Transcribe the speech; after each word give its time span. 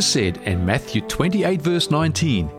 Jesus 0.00 0.12
said 0.14 0.38
in 0.48 0.64
Matthew 0.64 1.02
28, 1.02 1.60
verse 1.60 1.90
19, 1.90 2.50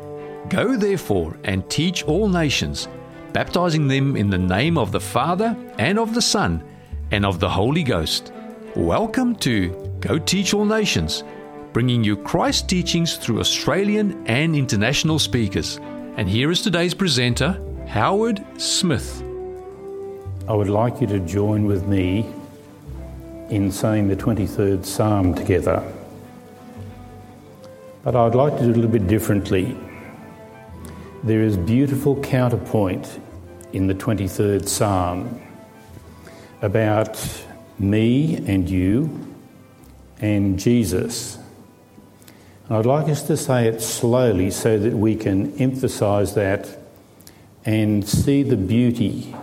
Go 0.49 0.77
therefore 0.77 1.39
and 1.43 1.67
teach 1.71 2.03
all 2.03 2.29
nations, 2.29 2.87
baptizing 3.33 3.87
them 3.87 4.15
in 4.15 4.29
the 4.29 4.37
name 4.37 4.77
of 4.77 4.91
the 4.91 4.99
Father 4.99 5.57
and 5.79 5.97
of 5.97 6.13
the 6.13 6.21
Son 6.21 6.63
and 7.09 7.25
of 7.25 7.39
the 7.39 7.49
Holy 7.49 7.81
Ghost. 7.81 8.31
Welcome 8.75 9.35
to 9.37 9.69
Go 10.01 10.19
Teach 10.19 10.53
All 10.53 10.65
Nations, 10.65 11.23
bringing 11.73 12.03
you 12.03 12.15
Christ 12.15 12.69
teachings 12.69 13.17
through 13.17 13.39
Australian 13.39 14.23
and 14.27 14.55
international 14.55 15.17
speakers. 15.17 15.79
And 16.17 16.29
here 16.29 16.51
is 16.51 16.61
today's 16.61 16.93
presenter, 16.93 17.59
Howard 17.87 18.45
Smith. 18.61 19.23
I 20.47 20.53
would 20.53 20.69
like 20.69 21.01
you 21.01 21.07
to 21.07 21.19
join 21.21 21.65
with 21.65 21.87
me 21.87 22.19
in 23.49 23.71
saying 23.71 24.09
the 24.09 24.15
23rd 24.15 24.85
Psalm 24.85 25.33
together. 25.33 25.91
But 28.03 28.15
I'd 28.15 28.33
like 28.33 28.57
to 28.57 28.63
do 28.63 28.69
it 28.69 28.73
a 28.73 28.75
little 28.75 28.91
bit 28.91 29.07
differently. 29.07 29.77
There 31.23 31.43
is 31.43 31.55
beautiful 31.55 32.19
counterpoint 32.21 33.19
in 33.73 33.85
the 33.87 33.93
23rd 33.93 34.67
Psalm 34.67 35.39
about 36.61 37.43
me 37.77 38.37
and 38.47 38.67
you 38.69 39.35
and 40.19 40.57
Jesus. 40.57 41.37
And 42.67 42.77
I'd 42.77 42.85
like 42.85 43.07
us 43.07 43.21
to 43.23 43.37
say 43.37 43.67
it 43.67 43.81
slowly 43.81 44.49
so 44.49 44.79
that 44.79 44.93
we 44.93 45.15
can 45.15 45.55
emphasise 45.57 46.31
that 46.33 46.79
and 47.65 48.07
see 48.07 48.41
the 48.41 48.57
beauty 48.57 49.35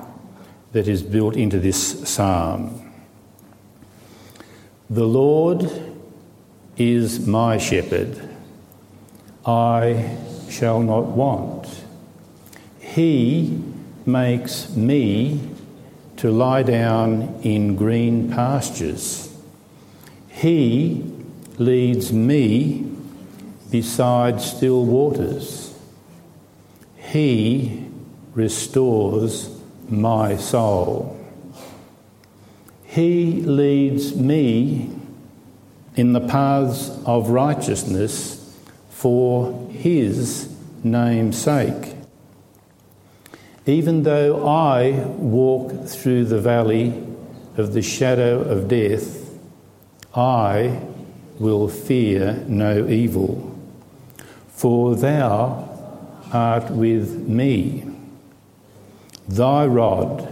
that 0.72 0.88
is 0.88 1.02
built 1.02 1.36
into 1.36 1.60
this 1.60 2.08
psalm. 2.08 2.92
The 4.90 5.06
Lord 5.06 5.70
is 6.76 7.26
my 7.26 7.58
shepherd, 7.58 8.28
I 9.44 10.16
shall 10.48 10.80
not 10.80 11.06
want. 11.06 11.84
He 12.78 13.62
makes 14.04 14.70
me 14.74 15.40
to 16.16 16.30
lie 16.30 16.62
down 16.62 17.40
in 17.42 17.76
green 17.76 18.30
pastures. 18.30 19.32
He 20.28 21.04
leads 21.58 22.12
me 22.12 22.90
beside 23.70 24.40
still 24.40 24.84
waters. 24.84 25.74
He 26.96 27.86
restores 28.34 29.50
my 29.88 30.36
soul. 30.36 31.16
He 32.84 33.42
leads 33.42 34.16
me 34.16 34.90
in 35.94 36.12
the 36.12 36.20
paths 36.20 36.90
of 37.04 37.30
righteousness 37.30 38.37
for 38.98 39.52
his 39.70 40.52
name's 40.82 41.40
sake. 41.40 41.94
Even 43.64 44.02
though 44.02 44.44
I 44.44 44.90
walk 45.18 45.86
through 45.86 46.24
the 46.24 46.40
valley 46.40 47.00
of 47.56 47.74
the 47.74 47.82
shadow 47.82 48.40
of 48.40 48.66
death, 48.66 49.38
I 50.16 50.80
will 51.38 51.68
fear 51.68 52.44
no 52.48 52.88
evil, 52.88 53.56
for 54.48 54.96
thou 54.96 55.68
art 56.32 56.68
with 56.68 57.28
me. 57.28 57.84
Thy 59.28 59.64
rod 59.66 60.26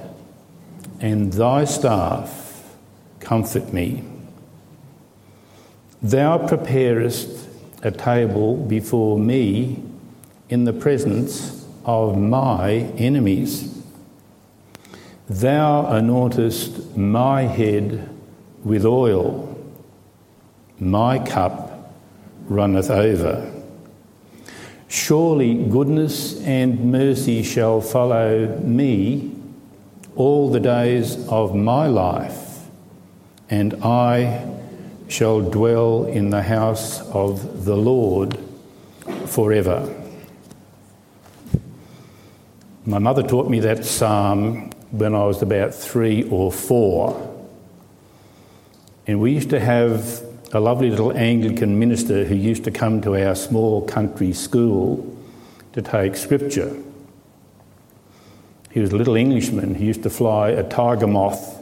and 0.98 1.32
thy 1.32 1.66
staff 1.66 2.74
comfort 3.20 3.72
me. 3.72 4.02
Thou 6.02 6.48
preparest 6.48 7.45
a 7.82 7.90
table 7.90 8.56
before 8.56 9.18
me 9.18 9.82
in 10.48 10.64
the 10.64 10.72
presence 10.72 11.66
of 11.84 12.16
my 12.18 12.72
enemies. 12.98 13.82
Thou 15.28 15.84
anointest 15.84 16.96
my 16.96 17.42
head 17.42 18.08
with 18.64 18.84
oil, 18.84 19.56
my 20.78 21.18
cup 21.18 21.92
runneth 22.48 22.90
over. 22.90 23.52
Surely 24.88 25.54
goodness 25.64 26.40
and 26.42 26.92
mercy 26.92 27.42
shall 27.42 27.80
follow 27.80 28.46
me 28.60 29.32
all 30.14 30.50
the 30.50 30.60
days 30.60 31.26
of 31.28 31.54
my 31.54 31.86
life, 31.86 32.68
and 33.50 33.74
I 33.82 34.55
shall 35.08 35.40
dwell 35.40 36.04
in 36.04 36.30
the 36.30 36.42
house 36.42 37.00
of 37.10 37.64
the 37.64 37.76
Lord 37.76 38.38
forever. 39.26 39.92
My 42.84 42.98
mother 42.98 43.22
taught 43.22 43.48
me 43.48 43.60
that 43.60 43.84
psalm 43.84 44.70
when 44.90 45.14
I 45.14 45.24
was 45.24 45.42
about 45.42 45.74
three 45.74 46.28
or 46.30 46.52
four. 46.52 47.22
And 49.06 49.20
we 49.20 49.32
used 49.32 49.50
to 49.50 49.60
have 49.60 50.22
a 50.52 50.60
lovely 50.60 50.90
little 50.90 51.12
Anglican 51.16 51.78
minister 51.78 52.24
who 52.24 52.34
used 52.34 52.64
to 52.64 52.70
come 52.70 53.00
to 53.02 53.16
our 53.16 53.34
small 53.34 53.82
country 53.82 54.32
school 54.32 55.16
to 55.72 55.82
take 55.82 56.16
scripture. 56.16 56.76
He 58.70 58.80
was 58.80 58.92
a 58.92 58.96
little 58.96 59.16
Englishman. 59.16 59.74
He 59.74 59.86
used 59.86 60.02
to 60.02 60.10
fly 60.10 60.50
a 60.50 60.62
tiger 60.62 61.06
moth 61.06 61.55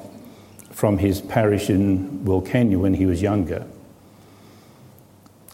from 0.75 0.99
his 0.99 1.21
parish 1.21 1.71
in 1.71 2.25
Wilcannia 2.25 2.79
when 2.79 2.95
he 2.95 3.07
was 3.07 3.23
younger. 3.23 3.65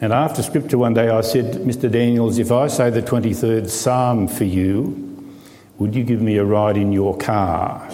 And 0.01 0.15
after 0.15 0.43
scripture 0.43 0.79
one 0.79 0.95
day, 0.95 1.11
I 1.11 1.21
said, 1.21 1.57
Mr. 1.57 1.93
Daniels, 1.93 2.39
if 2.39 2.51
I 2.51 2.69
say 2.69 2.89
the 2.89 3.03
23rd 3.03 3.69
Psalm 3.69 4.29
for 4.29 4.45
you, 4.45 5.37
would 5.77 5.95
you 5.95 6.05
give 6.05 6.23
me 6.23 6.39
a 6.39 6.45
ride 6.45 6.79
in 6.79 6.91
your 6.91 7.19
car? 7.19 7.87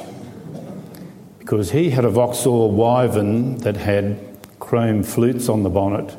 Because 1.41 1.73
he 1.73 1.91
had 1.91 2.05
a 2.05 2.11
Vauxhall 2.11 2.71
Wyvern 2.71 3.59
that 3.59 3.77
had 3.77 4.21
chrome 4.61 5.03
flutes 5.03 5.49
on 5.49 5.65
the 5.65 5.71
bonnet. 5.71 6.17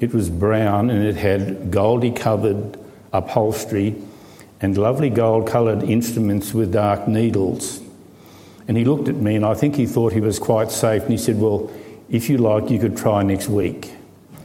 It 0.00 0.14
was 0.14 0.30
brown 0.30 0.88
and 0.88 1.04
it 1.04 1.16
had 1.16 1.70
goldy 1.70 2.10
covered 2.10 2.78
upholstery 3.12 3.94
and 4.62 4.78
lovely 4.78 5.10
gold 5.10 5.46
coloured 5.46 5.82
instruments 5.82 6.54
with 6.54 6.72
dark 6.72 7.06
needles. 7.06 7.83
And 8.66 8.76
he 8.76 8.84
looked 8.84 9.08
at 9.08 9.16
me 9.16 9.36
and 9.36 9.44
I 9.44 9.54
think 9.54 9.76
he 9.76 9.86
thought 9.86 10.12
he 10.12 10.20
was 10.20 10.38
quite 10.38 10.70
safe 10.70 11.02
and 11.02 11.10
he 11.10 11.18
said, 11.18 11.38
Well, 11.38 11.70
if 12.08 12.30
you 12.30 12.38
like, 12.38 12.70
you 12.70 12.78
could 12.78 12.96
try 12.96 13.22
next 13.22 13.48
week. 13.48 13.92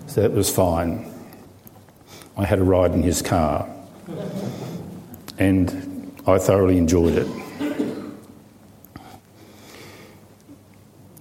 So 0.07 0.22
that 0.22 0.31
was 0.31 0.50
fine. 0.50 1.12
I 2.38 2.46
had 2.46 2.59
a 2.59 2.63
ride 2.63 2.94
in 2.94 3.03
his 3.03 3.22
car. 3.22 3.69
And 5.38 6.12
I 6.25 6.38
thoroughly 6.38 6.78
enjoyed 6.78 7.13
it. 7.13 7.28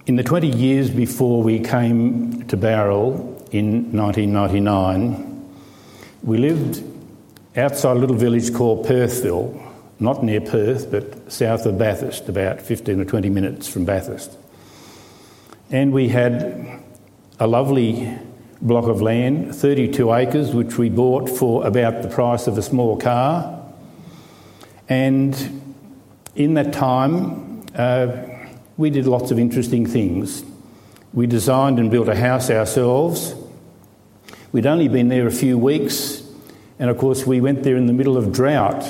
In 0.07 0.15
the 0.15 0.23
20 0.23 0.47
years 0.47 0.89
before 0.89 1.43
we 1.43 1.59
came 1.59 2.47
to 2.47 2.57
Bowral 2.57 3.45
in 3.51 3.95
1999, 3.95 5.45
we 6.23 6.37
lived 6.37 6.83
outside 7.55 7.95
a 7.95 7.99
little 7.99 8.15
village 8.15 8.51
called 8.51 8.87
Perthville, 8.87 9.68
not 9.99 10.23
near 10.23 10.41
Perth, 10.41 10.89
but 10.89 11.31
south 11.31 11.65
of 11.65 11.77
Bathurst, 11.77 12.29
about 12.29 12.61
15 12.61 13.01
or 13.01 13.05
20 13.05 13.29
minutes 13.29 13.67
from 13.67 13.85
Bathurst. 13.85 14.37
And 15.71 15.91
we 15.91 16.07
had 16.07 16.81
a 17.39 17.47
lovely 17.47 18.17
block 18.61 18.85
of 18.85 19.01
land, 19.01 19.55
32 19.55 20.13
acres, 20.13 20.53
which 20.53 20.77
we 20.77 20.89
bought 20.89 21.29
for 21.29 21.65
about 21.65 22.01
the 22.01 22.09
price 22.09 22.47
of 22.47 22.57
a 22.57 22.61
small 22.61 22.97
car. 22.97 23.63
And 24.87 25.61
in 26.35 26.55
that 26.55 26.73
time, 26.73 27.65
uh, 27.75 28.07
we 28.77 28.89
did 28.89 29.05
lots 29.05 29.31
of 29.31 29.39
interesting 29.39 29.85
things. 29.85 30.43
We 31.13 31.27
designed 31.27 31.79
and 31.79 31.91
built 31.91 32.07
a 32.07 32.15
house 32.15 32.49
ourselves. 32.49 33.35
We'd 34.51 34.65
only 34.65 34.87
been 34.87 35.09
there 35.09 35.27
a 35.27 35.31
few 35.31 35.57
weeks, 35.57 36.23
and 36.79 36.89
of 36.89 36.97
course, 36.97 37.25
we 37.25 37.41
went 37.41 37.63
there 37.63 37.75
in 37.75 37.85
the 37.85 37.93
middle 37.93 38.17
of 38.17 38.31
drought. 38.31 38.83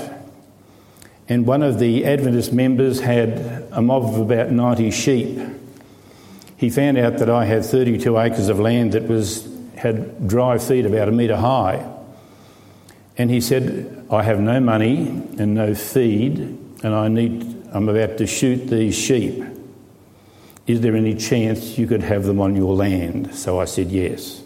And 1.29 1.45
one 1.45 1.61
of 1.61 1.77
the 1.77 2.05
Adventist 2.05 2.51
members 2.51 2.99
had 2.99 3.67
a 3.71 3.81
mob 3.81 4.03
of 4.03 4.19
about 4.19 4.51
90 4.51 4.89
sheep. 4.89 5.39
He 6.57 6.71
found 6.71 6.97
out 6.97 7.19
that 7.19 7.29
I 7.29 7.45
had 7.45 7.63
32 7.63 8.17
acres 8.17 8.49
of 8.49 8.59
land 8.59 8.93
that 8.93 9.07
was, 9.07 9.47
had 9.75 10.27
dry 10.27 10.57
feed 10.57 10.87
about 10.87 11.07
a 11.07 11.11
metre 11.11 11.37
high. 11.37 11.87
And 13.15 13.29
he 13.29 13.39
said, 13.41 14.07
I 14.09 14.23
have 14.23 14.39
no 14.39 14.59
money 14.59 15.07
and 15.37 15.53
no 15.53 15.75
feed, 15.75 16.39
and 16.39 16.95
I 16.95 17.07
need, 17.09 17.67
I'm 17.71 17.87
about 17.87 18.17
to 18.17 18.25
shoot 18.25 18.67
these 18.67 18.97
sheep. 18.97 19.43
Is 20.65 20.81
there 20.81 20.95
any 20.95 21.15
chance 21.15 21.77
you 21.77 21.85
could 21.85 22.01
have 22.01 22.25
them 22.25 22.39
on 22.41 22.55
your 22.55 22.73
land? 22.73 23.35
So 23.35 23.59
I 23.59 23.65
said, 23.65 23.89
Yes. 23.89 24.41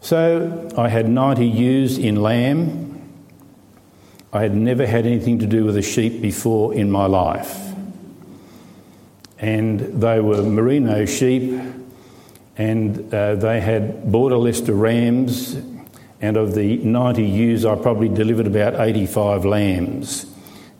So 0.00 0.68
I 0.76 0.88
had 0.88 1.08
90 1.08 1.46
ewes 1.46 1.96
in 1.96 2.16
lamb. 2.16 2.91
I 4.32 4.42
had 4.42 4.54
never 4.54 4.86
had 4.86 5.04
anything 5.04 5.40
to 5.40 5.46
do 5.46 5.64
with 5.64 5.76
a 5.76 5.82
sheep 5.82 6.22
before 6.22 6.72
in 6.72 6.90
my 6.90 7.06
life. 7.06 7.54
And 9.38 9.80
they 9.80 10.20
were 10.20 10.42
merino 10.42 11.04
sheep, 11.04 11.60
and 12.56 13.12
uh, 13.12 13.34
they 13.34 13.60
had 13.60 14.10
border 14.10 14.38
Leicester 14.38 14.72
rams, 14.72 15.56
and 16.22 16.36
of 16.36 16.54
the 16.54 16.78
90 16.78 17.22
ewes, 17.24 17.64
I 17.66 17.74
probably 17.74 18.08
delivered 18.08 18.46
about 18.46 18.80
85 18.80 19.44
lambs, 19.44 20.24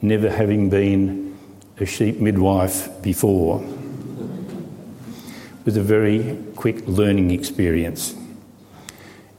never 0.01 0.31
having 0.31 0.71
been 0.71 1.37
a 1.79 1.85
sheep 1.85 2.21
midwife 2.21 3.03
before. 3.03 3.63
It 5.61 5.67
was 5.67 5.77
a 5.77 5.83
very 5.83 6.39
quick 6.57 6.87
learning 6.87 7.33
experience. 7.33 8.15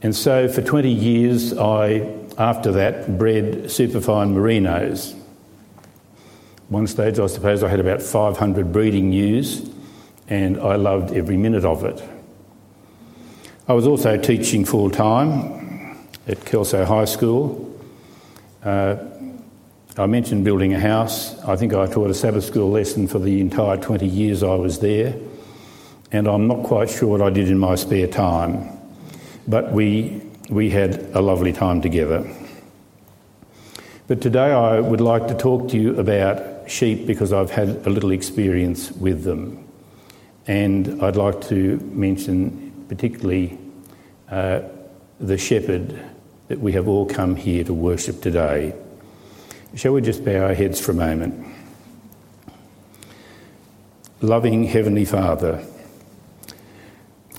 And 0.02 0.14
so 0.14 0.48
for 0.48 0.60
20 0.60 0.90
years, 0.90 1.56
I, 1.56 2.00
after 2.38 2.72
that, 2.72 3.18
bred 3.18 3.70
superfine 3.70 4.34
merinos. 4.34 5.14
One 6.68 6.86
stage, 6.86 7.18
I 7.18 7.26
suppose, 7.26 7.62
I 7.62 7.68
had 7.68 7.80
about 7.80 8.02
500 8.02 8.72
breeding 8.72 9.12
ewes, 9.12 9.68
and 10.28 10.58
I 10.58 10.76
loved 10.76 11.12
every 11.12 11.36
minute 11.36 11.64
of 11.64 11.84
it. 11.84 12.02
I 13.68 13.72
was 13.74 13.86
also 13.86 14.16
teaching 14.16 14.64
full 14.64 14.90
time 14.90 15.96
at 16.26 16.44
Kelso 16.44 16.84
High 16.84 17.04
School. 17.04 17.78
Uh, 18.62 18.96
I 19.96 20.06
mentioned 20.06 20.44
building 20.44 20.74
a 20.74 20.80
house. 20.80 21.38
I 21.44 21.54
think 21.54 21.72
I 21.72 21.86
taught 21.86 22.10
a 22.10 22.14
Sabbath 22.14 22.44
school 22.44 22.70
lesson 22.70 23.06
for 23.06 23.20
the 23.20 23.40
entire 23.40 23.76
20 23.76 24.06
years 24.06 24.42
I 24.42 24.54
was 24.54 24.80
there, 24.80 25.14
and 26.10 26.26
I'm 26.26 26.48
not 26.48 26.64
quite 26.64 26.90
sure 26.90 27.10
what 27.10 27.22
I 27.22 27.30
did 27.30 27.48
in 27.48 27.58
my 27.58 27.76
spare 27.76 28.08
time, 28.08 28.68
but 29.46 29.72
we, 29.72 30.20
we 30.50 30.70
had 30.70 30.96
a 31.14 31.20
lovely 31.20 31.52
time 31.52 31.80
together. 31.80 32.28
But 34.06 34.20
today 34.20 34.52
I 34.52 34.80
would 34.80 35.00
like 35.00 35.28
to 35.28 35.34
talk 35.34 35.70
to 35.70 35.78
you 35.78 35.98
about 35.98 36.70
sheep 36.70 37.06
because 37.06 37.32
I've 37.32 37.50
had 37.50 37.68
a 37.86 37.90
little 37.90 38.10
experience 38.10 38.92
with 38.92 39.24
them. 39.24 39.66
And 40.46 41.02
I'd 41.02 41.16
like 41.16 41.40
to 41.48 41.78
mention 41.92 42.84
particularly 42.88 43.58
uh, 44.30 44.60
the 45.18 45.38
shepherd 45.38 45.98
that 46.48 46.60
we 46.60 46.72
have 46.72 46.86
all 46.86 47.06
come 47.06 47.36
here 47.36 47.64
to 47.64 47.72
worship 47.72 48.20
today. 48.20 48.74
Shall 49.74 49.92
we 49.92 50.02
just 50.02 50.24
bow 50.24 50.44
our 50.44 50.54
heads 50.54 50.78
for 50.80 50.92
a 50.92 50.94
moment? 50.94 51.46
Loving 54.20 54.64
Heavenly 54.64 55.06
Father, 55.06 55.64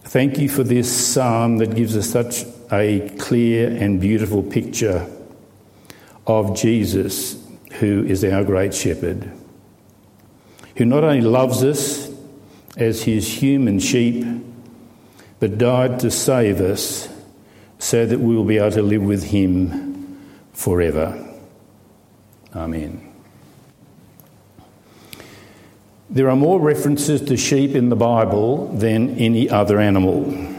thank 0.04 0.40
you 0.40 0.50
for 0.50 0.64
this 0.64 0.92
psalm 0.92 1.58
that 1.60 1.76
gives 1.76 1.96
us 1.96 2.10
such 2.10 2.44
a 2.72 3.10
clear 3.20 3.70
and 3.70 4.00
beautiful 4.00 4.44
picture 4.44 5.08
of 6.28 6.56
Jesus, 6.56 7.42
who 7.80 8.04
is 8.06 8.24
our 8.24 8.44
great 8.44 8.74
shepherd, 8.74 9.32
who 10.76 10.86
not 10.86 11.04
only 11.04 11.22
loves 11.22 11.64
us 11.64 12.12
as 12.78 13.04
his 13.04 13.42
human 13.42 13.80
sheep, 13.80 14.26
but 15.40 15.58
died 15.58 16.00
to 16.00 16.10
save 16.10 16.62
us 16.62 17.10
so 17.80 18.06
that 18.06 18.20
we 18.20 18.36
will 18.36 18.46
be 18.46 18.58
able 18.58 18.72
to 18.72 18.82
live 18.82 19.04
with 19.04 19.26
him 19.26 20.18
forever. 20.54 21.22
Amen. 22.56 23.12
There 26.10 26.30
are 26.30 26.36
more 26.36 26.60
references 26.60 27.22
to 27.24 27.36
sheep 27.36 27.76
in 27.76 27.90
the 27.90 27.96
Bible 27.96 28.68
than 28.70 29.18
any 29.18 29.50
other 29.50 29.80
animal. 29.80 30.55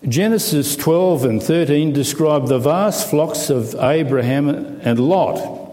Genesis 0.07 0.77
12 0.77 1.25
and 1.25 1.43
13 1.43 1.93
describe 1.93 2.47
the 2.47 2.61
vast 2.61 3.11
flocks 3.11 3.51
of 3.51 3.75
Abraham 3.75 4.49
and 4.85 5.01
Lot. 5.01 5.73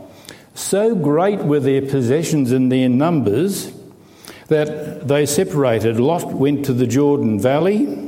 So 0.55 0.95
great 0.95 1.41
were 1.41 1.59
their 1.59 1.83
possessions 1.83 2.51
and 2.51 2.71
their 2.71 2.89
numbers 2.89 3.71
that 4.47 5.07
they 5.07 5.27
separated. 5.27 5.99
Lot 5.99 6.33
went 6.33 6.65
to 6.65 6.73
the 6.73 6.87
Jordan 6.87 7.39
Valley, 7.39 8.02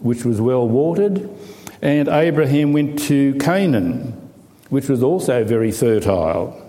which 0.00 0.24
was 0.24 0.40
well 0.40 0.68
watered, 0.68 1.28
and 1.82 2.08
Abraham 2.08 2.72
went 2.72 2.98
to 3.00 3.34
Canaan, 3.36 4.30
which 4.68 4.88
was 4.88 5.02
also 5.02 5.44
very 5.44 5.72
fertile. 5.72 6.66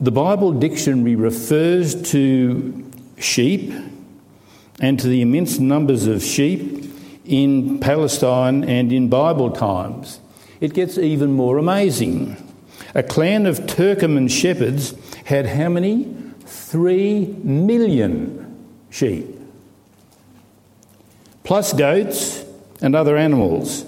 The 0.00 0.10
Bible 0.10 0.52
dictionary 0.52 1.16
refers 1.16 2.10
to 2.10 2.90
sheep 3.18 3.72
and 4.78 5.00
to 5.00 5.08
the 5.08 5.22
immense 5.22 5.58
numbers 5.58 6.06
of 6.06 6.22
sheep 6.22 6.84
in 7.24 7.78
Palestine 7.80 8.62
and 8.64 8.92
in 8.92 9.08
Bible 9.08 9.50
times. 9.50 10.20
It 10.60 10.74
gets 10.74 10.98
even 10.98 11.32
more 11.32 11.58
amazing. 11.58 12.36
A 12.94 13.02
clan 13.02 13.46
of 13.46 13.60
Turkoman 13.60 14.30
shepherds 14.30 14.94
had 15.24 15.46
how 15.46 15.68
many? 15.68 16.14
Three 16.40 17.26
million 17.42 18.66
sheep, 18.90 19.35
plus 21.46 21.72
goats 21.72 22.44
and 22.82 22.96
other 22.96 23.16
animals. 23.16 23.86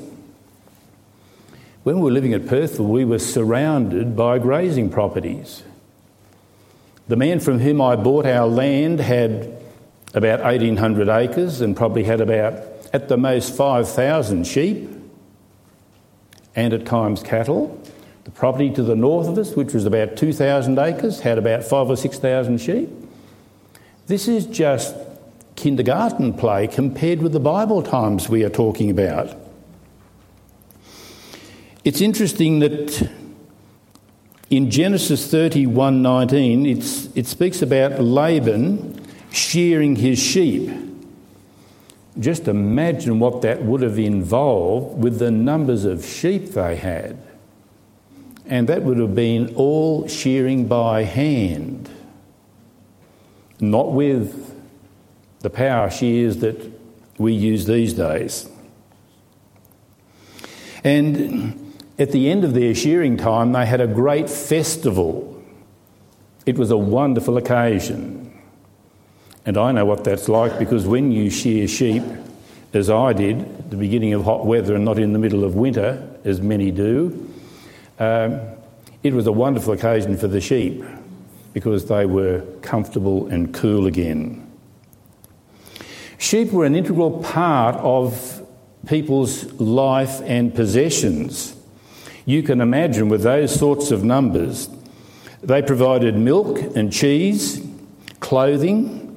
When 1.83 1.97
we 1.97 2.03
were 2.03 2.13
living 2.13 2.33
at 2.33 2.47
Perthville, 2.47 2.87
we 2.87 3.05
were 3.05 3.19
surrounded 3.19 4.17
by 4.17 4.39
grazing 4.39 4.91
properties. 4.91 5.65
The 7.09 7.17
man 7.17 7.41
from 7.41 7.59
whom 7.59 7.81
I 7.81 7.97
bought 7.97 8.27
our 8.27 8.47
land 8.47 9.01
had 9.01 9.61
about 10.15 10.41
1,800 10.41 11.09
acres 11.09 11.61
and 11.61 11.77
probably 11.77 12.05
had 12.05 12.21
about, 12.21 12.63
at 12.93 13.09
the 13.09 13.17
most, 13.17 13.57
5,000 13.57 14.47
sheep 14.47 14.89
and 16.55 16.73
at 16.73 16.87
times 16.87 17.23
cattle. 17.25 17.83
The 18.23 18.31
property 18.31 18.71
to 18.71 18.83
the 18.85 18.95
north 18.95 19.27
of 19.27 19.37
us, 19.37 19.57
which 19.57 19.75
was 19.75 19.85
about 19.85 20.17
2,000 20.17 20.79
acres, 20.79 21.21
had 21.21 21.39
about 21.39 21.65
five 21.65 21.89
or 21.89 21.97
6,000 21.97 22.59
sheep. 22.59 22.89
This 24.07 24.29
is 24.29 24.47
just 24.47 24.95
kindergarten 25.59 26.33
play 26.33 26.67
compared 26.69 27.21
with 27.21 27.33
the 27.33 27.41
Bible 27.41 27.83
times 27.83 28.29
we 28.29 28.45
are 28.45 28.49
talking 28.51 28.91
about. 28.91 29.37
It's 31.85 32.01
interesting 32.01 32.61
that 32.61 33.11
in 34.51 34.71
Genesis 34.71 35.27
31:19, 35.31 36.65
it 37.15 37.27
speaks 37.27 37.61
about 37.61 38.01
Laban 38.01 39.01
shearing 39.31 39.97
his 39.97 40.19
sheep. 40.19 40.71
just 42.19 42.49
imagine 42.49 43.19
what 43.21 43.43
that 43.43 43.65
would 43.65 43.83
have 43.83 43.99
involved 43.99 45.03
with 45.03 45.19
the 45.19 45.31
numbers 45.31 45.85
of 45.85 46.05
sheep 46.05 46.53
they 46.53 46.77
had. 46.77 47.17
And 48.47 48.69
that 48.69 48.83
would 48.83 48.99
have 48.99 49.15
been 49.15 49.55
all 49.55 50.09
shearing 50.09 50.67
by 50.67 51.05
hand, 51.05 51.89
not 53.61 53.93
with 53.93 54.48
the 55.41 55.51
power 55.51 55.91
shears 55.91 56.39
that 56.39 56.73
we 57.19 57.33
use 57.33 57.67
these 57.67 57.95
days. 57.95 58.49
And 60.85 61.75
at 61.99 62.13
the 62.13 62.31
end 62.31 62.45
of 62.45 62.55
their 62.55 62.75
shearing 62.75 63.17
time, 63.17 63.53
they 63.53 63.67
had 63.67 63.81
a 63.81 63.87
great 63.87 64.31
festival. 64.31 65.43
It 66.47 66.57
was 66.57 66.71
a 66.71 66.77
wonderful 66.77 67.37
occasion. 67.37 68.25
And 69.45 69.57
I 69.57 69.73
know 69.73 69.85
what 69.85 70.05
that's 70.05 70.29
like 70.29 70.59
because 70.59 70.87
when 70.87 71.11
you 71.11 71.31
shear 71.31 71.67
sheep, 71.67 72.03
as 72.73 72.91
I 72.91 73.13
did, 73.13 73.41
at 73.41 73.71
the 73.71 73.77
beginning 73.77 74.13
of 74.13 74.25
hot 74.25 74.45
weather 74.45 74.75
and 74.75 74.85
not 74.85 74.99
in 74.99 75.13
the 75.13 75.19
middle 75.19 75.45
of 75.45 75.55
winter, 75.55 76.07
as 76.25 76.41
many 76.41 76.71
do, 76.71 77.33
um, 77.99 78.41
it 79.03 79.15
was 79.15 79.27
a 79.27 79.33
wonderful 79.33 79.73
occasion 79.73 80.17
for 80.17 80.29
the 80.29 80.41
sheep 80.41 80.85
because 81.55 81.87
they 81.87 82.07
were 82.07 82.43
comfortable 82.63 83.27
and 83.29 83.55
cool 83.55 83.87
again. 83.87 84.48
Sheep 86.19 86.53
were 86.53 86.65
an 86.65 86.75
integral 86.75 87.23
part 87.23 87.77
of 87.77 88.47
people's 88.87 89.45
life 89.55 90.21
and 90.25 90.55
possessions. 90.55 91.55
You 92.27 92.43
can 92.43 92.61
imagine 92.61 93.09
with 93.09 93.23
those 93.23 93.55
sorts 93.55 93.91
of 93.91 94.05
numbers, 94.05 94.69
they 95.43 95.63
provided 95.63 96.17
milk 96.17 96.59
and 96.77 96.93
cheese, 96.93 97.65
clothing, 98.21 99.17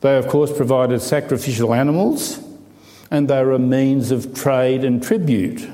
they, 0.00 0.16
of 0.16 0.28
course, 0.28 0.56
provided 0.56 1.00
sacrificial 1.02 1.74
animals 1.74 2.40
and 3.10 3.28
they 3.28 3.42
were 3.44 3.52
a 3.52 3.58
means 3.58 4.10
of 4.10 4.34
trade 4.34 4.84
and 4.84 5.02
tribute. 5.02 5.68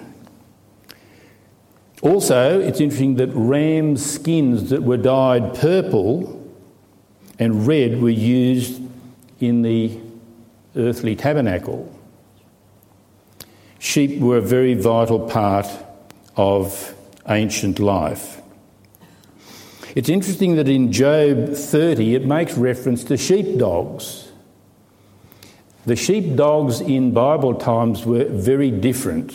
Also, 2.02 2.60
it's 2.60 2.80
interesting 2.80 3.16
that 3.16 3.28
ram 3.28 3.96
skins 3.96 4.70
that 4.70 4.82
were 4.82 4.96
dyed 4.96 5.54
purple 5.54 6.40
and 7.38 7.66
red 7.66 8.00
were 8.00 8.10
used 8.10 8.82
in 9.40 9.62
the 9.62 9.98
earthly 10.76 11.16
tabernacle. 11.16 11.92
Sheep 13.78 14.20
were 14.20 14.38
a 14.38 14.42
very 14.42 14.74
vital 14.74 15.28
part 15.28 15.66
of 16.36 16.94
ancient 17.28 17.78
life. 17.78 18.40
It's 19.94 20.08
interesting 20.08 20.56
that 20.56 20.68
in 20.68 20.90
Job 20.90 21.54
30 21.54 22.16
it 22.16 22.26
makes 22.26 22.54
reference 22.54 23.04
to 23.04 23.16
sheepdogs. 23.16 24.28
The 25.86 25.96
sheepdogs 25.96 26.80
in 26.80 27.12
Bible 27.12 27.54
times 27.54 28.04
were 28.04 28.24
very 28.24 28.70
different 28.70 29.32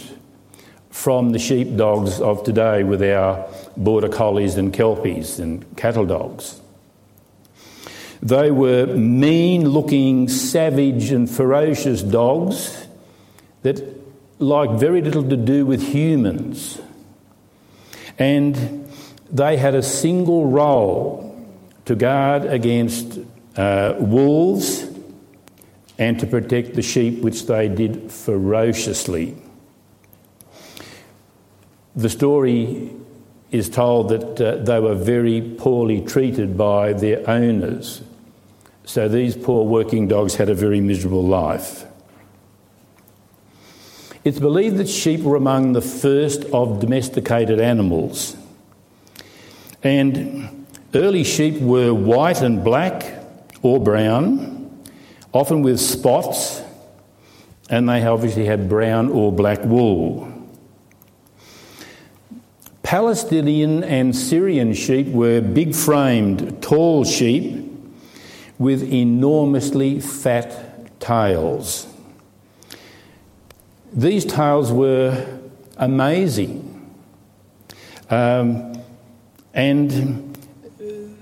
from 0.90 1.30
the 1.30 1.40
sheepdogs 1.40 2.20
of 2.20 2.44
today 2.44 2.84
with 2.84 3.02
our 3.04 3.48
border 3.78 4.10
collies 4.10 4.56
and 4.56 4.74
kelpies 4.74 5.40
and 5.40 5.66
cattle 5.78 6.06
dogs. 6.06 6.59
They 8.22 8.52
were 8.52 8.86
mean 8.86 9.70
looking, 9.70 10.28
savage, 10.28 11.12
and 11.12 11.30
ferocious 11.30 12.02
dogs 12.04 12.88
that 13.62 13.82
liked 14.40 14.74
very 14.74 15.02
little 15.02 15.28
to 15.30 15.38
do 15.38 15.66
with 15.66 15.82
humans. 15.82 16.82
And 18.18 18.90
they 19.32 19.58
had 19.58 19.76
a 19.76 19.84
single 19.84 20.48
role 20.48 21.26
to 21.86 21.96
guard 21.96 22.46
against 22.46 23.20
uh, 23.56 23.96
wolves 24.00 24.86
and 25.98 26.20
to 26.20 26.28
protect 26.28 26.76
the 26.76 26.82
sheep, 26.82 27.22
which 27.22 27.46
they 27.46 27.68
did 27.68 28.12
ferociously. 28.12 29.36
The 31.96 32.10
story 32.10 32.92
is 33.52 33.70
told 33.70 34.10
that 34.10 34.42
uh, 34.42 34.64
they 34.64 34.80
were 34.80 34.96
very 34.96 35.42
poorly 35.42 36.02
treated 36.02 36.58
by 36.58 36.94
their 36.94 37.28
owners. 37.30 38.02
So 38.90 39.08
these 39.08 39.38
poor 39.38 39.66
working 39.66 40.08
dogs 40.08 40.34
had 40.34 40.50
a 40.50 40.56
very 40.56 40.82
miserable 40.82 41.24
life. 41.24 41.86
It's 44.24 44.40
believed 44.40 44.78
that 44.78 44.90
sheep 44.90 45.20
were 45.20 45.36
among 45.36 45.74
the 45.74 45.82
first 45.82 46.46
of 46.46 46.80
domesticated 46.80 47.60
animals. 47.60 48.36
And 49.84 50.66
early 50.96 51.24
sheep 51.24 51.62
were 51.62 51.94
white 51.94 52.42
and 52.42 52.64
black 52.64 53.14
or 53.62 53.80
brown, 53.80 54.82
often 55.34 55.62
with 55.62 55.80
spots, 55.80 56.64
and 57.70 57.88
they 57.88 58.04
obviously 58.04 58.46
had 58.46 58.68
brown 58.68 59.12
or 59.12 59.32
black 59.32 59.64
wool. 59.66 60.34
Palestinian 62.82 63.84
and 63.84 64.16
Syrian 64.16 64.74
sheep 64.74 65.06
were 65.10 65.42
big 65.42 65.76
framed, 65.76 66.64
tall 66.64 67.04
sheep 67.04 67.69
with 68.60 68.84
enormously 68.84 70.00
fat 70.00 71.00
tails. 71.00 71.88
These 73.92 74.26
tails 74.26 74.72
were 74.72 75.40
amazing. 75.78 76.66
Um, 78.10 78.80
and 79.54 80.38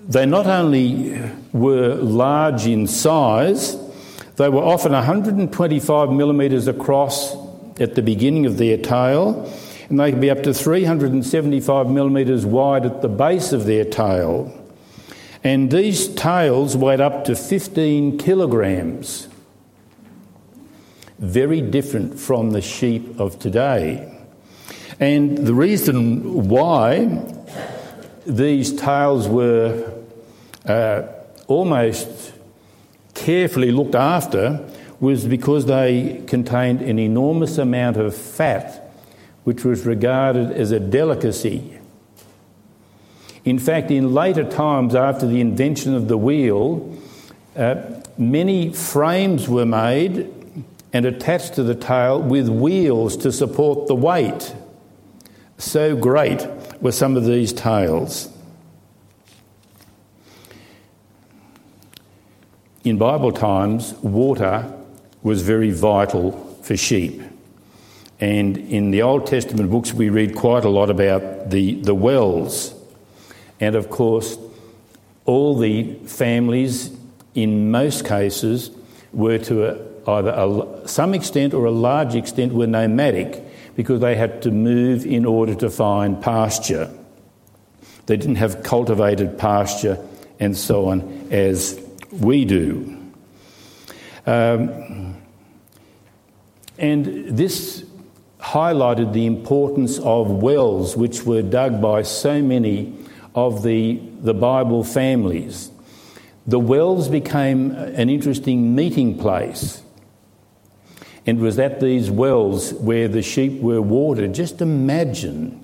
they 0.10 0.26
not 0.26 0.48
only 0.48 1.22
were 1.54 1.96
large 1.96 2.66
in 2.66 2.88
size, 2.88 3.78
they 4.38 4.50
were 4.50 4.64
often 4.64 4.92
125 4.92 6.12
millimetres 6.12 6.68
across 6.68 7.36
at 7.80 7.96
the 7.96 8.02
beginning 8.02 8.46
of 8.46 8.58
their 8.58 8.78
tail, 8.78 9.52
and 9.90 10.00
they 10.00 10.12
could 10.12 10.22
be 10.22 10.30
up 10.30 10.44
to 10.44 10.54
375 10.54 11.90
millimetres 11.90 12.46
wide 12.46 12.86
at 12.86 13.02
the 13.02 13.08
base 13.08 13.54
of 13.54 13.66
their 13.66 13.86
tail. 13.86 14.52
And 15.44 15.72
these 15.72 16.08
tails 16.08 16.76
weighed 16.76 17.02
up 17.02 17.26
to 17.26 17.36
15 17.36 18.18
kilograms. 18.18 19.28
Very 21.20 21.62
different 21.62 22.20
from 22.20 22.52
the 22.52 22.62
sheep 22.62 23.20
of 23.20 23.40
today. 23.40 24.14
And 25.00 25.38
the 25.38 25.54
reason 25.54 26.48
why 26.48 27.24
these 28.26 28.74
tails 28.74 29.28
were 29.28 29.94
uh, 30.66 31.04
almost 31.48 32.34
carefully 33.14 33.72
looked 33.72 33.96
after 33.96 34.68
was 35.00 35.26
because 35.26 35.66
they 35.66 36.24
contained 36.28 36.82
an 36.82 36.98
enormous 36.98 37.58
amount 37.58 37.98
of 37.98 38.16
fat, 38.16 38.92
which 39.44 39.64
was 39.64 39.86
regarded 39.86 40.52
as 40.52 40.72
a 40.72 40.80
delicacy. 40.80 41.77
In 43.48 43.60
fact, 43.60 43.92
in 43.92 44.14
later 44.14 44.44
times, 44.44 44.94
after 44.94 45.26
the 45.26 45.40
invention 45.40 45.96
of 45.96 46.10
the 46.10 46.18
wheel, 46.18 46.94
uh, 47.56 47.76
many 48.18 48.74
frames 48.74 49.48
were 49.48 49.66
made 49.66 50.30
and 50.92 51.06
attached 51.06 51.54
to 51.54 51.64
the 51.64 51.74
tail 51.74 52.22
with 52.22 52.50
wheels 52.50 53.16
to 53.16 53.32
support 53.32 53.88
the 53.88 53.96
weight. 53.96 54.54
So 55.58 55.96
great 55.96 56.46
were 56.82 56.92
some 56.92 57.16
of 57.16 57.24
these 57.24 57.54
tails. 57.54 58.28
In 62.84 62.98
Bible 62.98 63.32
times, 63.32 63.94
water 64.04 64.70
was 65.24 65.42
very 65.42 65.72
vital 65.72 66.34
for 66.64 66.76
sheep. 66.76 67.22
And 68.20 68.58
in 68.58 68.92
the 68.92 69.04
Old 69.04 69.26
Testament 69.26 69.72
books, 69.72 69.94
we 69.94 70.10
read 70.10 70.36
quite 70.36 70.66
a 70.66 70.70
lot 70.70 70.90
about 70.90 71.50
the, 71.50 71.76
the 71.76 71.96
wells. 71.96 72.77
And 73.60 73.76
of 73.76 73.90
course, 73.90 74.38
all 75.26 75.58
the 75.58 75.94
families, 76.06 76.96
in 77.36 77.72
most 77.72 78.06
cases, 78.06 78.72
were 79.14 79.38
to 79.40 79.66
a, 79.68 80.12
either 80.12 80.30
a, 80.30 80.88
some 80.88 81.14
extent 81.14 81.54
or 81.54 81.66
a 81.66 81.72
large 81.72 82.16
extent 82.16 82.54
were 82.54 82.68
nomadic 82.68 83.44
because 83.76 84.00
they 84.00 84.16
had 84.16 84.42
to 84.44 84.52
move 84.52 85.06
in 85.06 85.26
order 85.26 85.54
to 85.56 85.70
find 85.70 86.22
pasture. 86.22 86.92
They 88.06 88.18
didn't 88.18 88.36
have 88.36 88.64
cultivated 88.64 89.38
pasture 89.38 89.98
and 90.40 90.56
so 90.56 90.88
on 90.88 91.28
as 91.32 91.80
we 92.12 92.46
do. 92.46 92.98
Um, 94.26 95.16
and 96.78 97.06
this 97.38 97.84
highlighted 98.40 99.14
the 99.14 99.26
importance 99.26 100.00
of 100.00 100.30
wells 100.30 100.96
which 100.96 101.24
were 101.24 101.42
dug 101.42 101.82
by 101.82 102.04
so 102.04 102.42
many 102.42 102.94
of 103.38 103.62
the, 103.62 104.02
the 104.22 104.34
Bible 104.34 104.84
families. 104.84 105.70
The 106.48 106.58
wells 106.58 107.08
became 107.08 107.70
an 107.72 108.10
interesting 108.10 108.74
meeting 108.74 109.16
place 109.20 109.84
and 111.28 111.40
was 111.40 111.60
at 111.60 111.80
these 111.80 112.10
wells 112.10 112.74
where 112.74 113.08
the 113.08 113.22
sheep 113.22 113.62
were 113.62 113.80
watered. 113.80 114.34
Just 114.34 114.60
imagine 114.60 115.64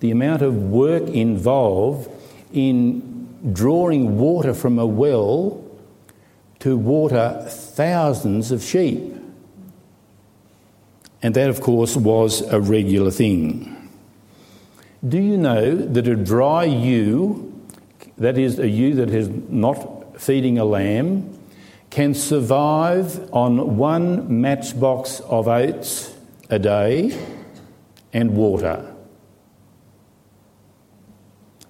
the 0.00 0.10
amount 0.10 0.42
of 0.42 0.54
work 0.70 1.04
involved 1.04 2.10
in 2.52 3.52
drawing 3.54 4.18
water 4.18 4.52
from 4.52 4.78
a 4.78 4.84
well 4.84 5.64
to 6.58 6.76
water 6.76 7.46
thousands 7.48 8.52
of 8.52 8.62
sheep. 8.62 9.12
and 11.22 11.34
that, 11.34 11.48
of 11.48 11.62
course, 11.62 11.96
was 11.96 12.42
a 12.52 12.60
regular 12.60 13.10
thing. 13.10 13.83
Do 15.06 15.18
you 15.18 15.36
know 15.36 15.76
that 15.76 16.08
a 16.08 16.16
dry 16.16 16.64
ewe, 16.64 17.52
that 18.16 18.38
is, 18.38 18.58
a 18.58 18.68
ewe 18.68 18.94
that 18.94 19.10
is 19.10 19.28
not 19.28 20.20
feeding 20.20 20.58
a 20.58 20.64
lamb, 20.64 21.38
can 21.90 22.14
survive 22.14 23.28
on 23.32 23.76
one 23.76 24.40
matchbox 24.40 25.20
of 25.20 25.46
oats 25.46 26.14
a 26.48 26.58
day 26.58 27.18
and 28.12 28.34
water? 28.34 28.94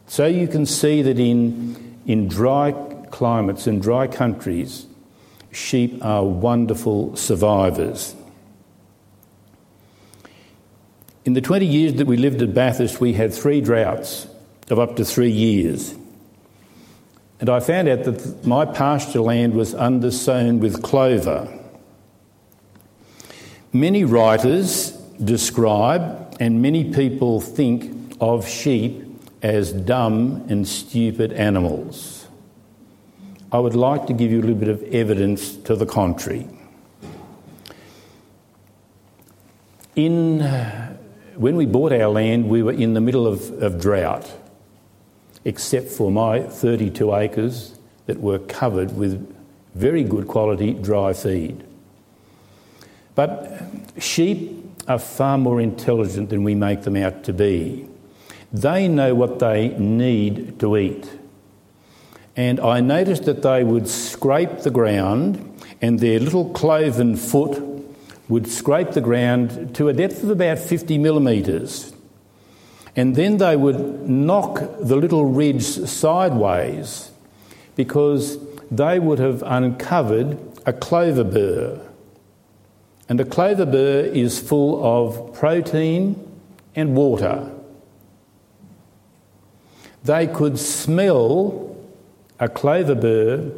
So 0.06 0.26
you 0.26 0.46
can 0.46 0.64
see 0.64 1.02
that 1.02 1.18
in, 1.18 1.98
in 2.06 2.28
dry 2.28 2.70
climates 3.10 3.66
and 3.66 3.82
dry 3.82 4.06
countries, 4.06 4.86
sheep 5.50 6.04
are 6.04 6.24
wonderful 6.24 7.16
survivors. 7.16 8.14
In 11.24 11.32
the 11.32 11.40
20 11.40 11.64
years 11.64 11.94
that 11.94 12.06
we 12.06 12.18
lived 12.18 12.42
at 12.42 12.52
Bathurst, 12.52 13.00
we 13.00 13.14
had 13.14 13.32
three 13.32 13.62
droughts 13.62 14.26
of 14.68 14.78
up 14.78 14.96
to 14.96 15.04
three 15.06 15.30
years. 15.30 15.94
And 17.40 17.48
I 17.48 17.60
found 17.60 17.88
out 17.88 18.04
that 18.04 18.46
my 18.46 18.66
pasture 18.66 19.20
land 19.20 19.54
was 19.54 19.74
undersown 19.74 20.58
with 20.58 20.82
clover. 20.82 21.48
Many 23.72 24.04
writers 24.04 24.90
describe, 25.22 26.36
and 26.40 26.60
many 26.60 26.92
people 26.92 27.40
think 27.40 28.16
of 28.20 28.46
sheep 28.46 29.02
as 29.42 29.72
dumb 29.72 30.44
and 30.48 30.68
stupid 30.68 31.32
animals. 31.32 32.26
I 33.50 33.58
would 33.58 33.74
like 33.74 34.06
to 34.08 34.12
give 34.12 34.30
you 34.30 34.40
a 34.40 34.42
little 34.42 34.56
bit 34.56 34.68
of 34.68 34.82
evidence 34.84 35.56
to 35.56 35.74
the 35.74 35.86
contrary. 35.86 36.46
In 39.96 40.40
when 41.36 41.56
we 41.56 41.66
bought 41.66 41.92
our 41.92 42.08
land, 42.08 42.48
we 42.48 42.62
were 42.62 42.72
in 42.72 42.94
the 42.94 43.00
middle 43.00 43.26
of, 43.26 43.50
of 43.62 43.80
drought, 43.80 44.30
except 45.44 45.88
for 45.88 46.10
my 46.10 46.42
32 46.42 47.14
acres 47.14 47.78
that 48.06 48.20
were 48.20 48.38
covered 48.38 48.96
with 48.96 49.34
very 49.74 50.04
good 50.04 50.28
quality 50.28 50.74
dry 50.74 51.12
feed. 51.12 51.64
But 53.14 53.62
sheep 53.98 54.64
are 54.88 54.98
far 54.98 55.38
more 55.38 55.60
intelligent 55.60 56.30
than 56.30 56.44
we 56.44 56.54
make 56.54 56.82
them 56.82 56.96
out 56.96 57.24
to 57.24 57.32
be. 57.32 57.88
They 58.52 58.86
know 58.86 59.14
what 59.14 59.38
they 59.38 59.68
need 59.78 60.60
to 60.60 60.76
eat. 60.76 61.10
And 62.36 62.60
I 62.60 62.80
noticed 62.80 63.24
that 63.24 63.42
they 63.42 63.64
would 63.64 63.88
scrape 63.88 64.60
the 64.60 64.70
ground 64.70 65.60
and 65.80 66.00
their 66.00 66.20
little 66.20 66.50
cloven 66.50 67.16
foot 67.16 67.73
would 68.28 68.48
scrape 68.48 68.92
the 68.92 69.00
ground 69.00 69.74
to 69.74 69.88
a 69.88 69.92
depth 69.92 70.22
of 70.22 70.30
about 70.30 70.58
50 70.58 70.98
millimetres. 70.98 71.92
And 72.96 73.16
then 73.16 73.38
they 73.38 73.56
would 73.56 74.08
knock 74.08 74.60
the 74.80 74.96
little 74.96 75.26
ridge 75.26 75.64
sideways 75.64 77.10
because 77.76 78.38
they 78.70 78.98
would 78.98 79.18
have 79.18 79.42
uncovered 79.42 80.38
a 80.64 80.72
clover 80.72 81.24
burr. 81.24 81.80
And 83.08 83.20
a 83.20 83.24
clover 83.24 83.66
burr 83.66 84.00
is 84.06 84.38
full 84.38 84.82
of 84.82 85.34
protein 85.34 86.16
and 86.74 86.96
water. 86.96 87.50
They 90.04 90.26
could 90.26 90.58
smell 90.58 91.76
a 92.38 92.48
clover 92.48 92.94
burr 92.94 93.52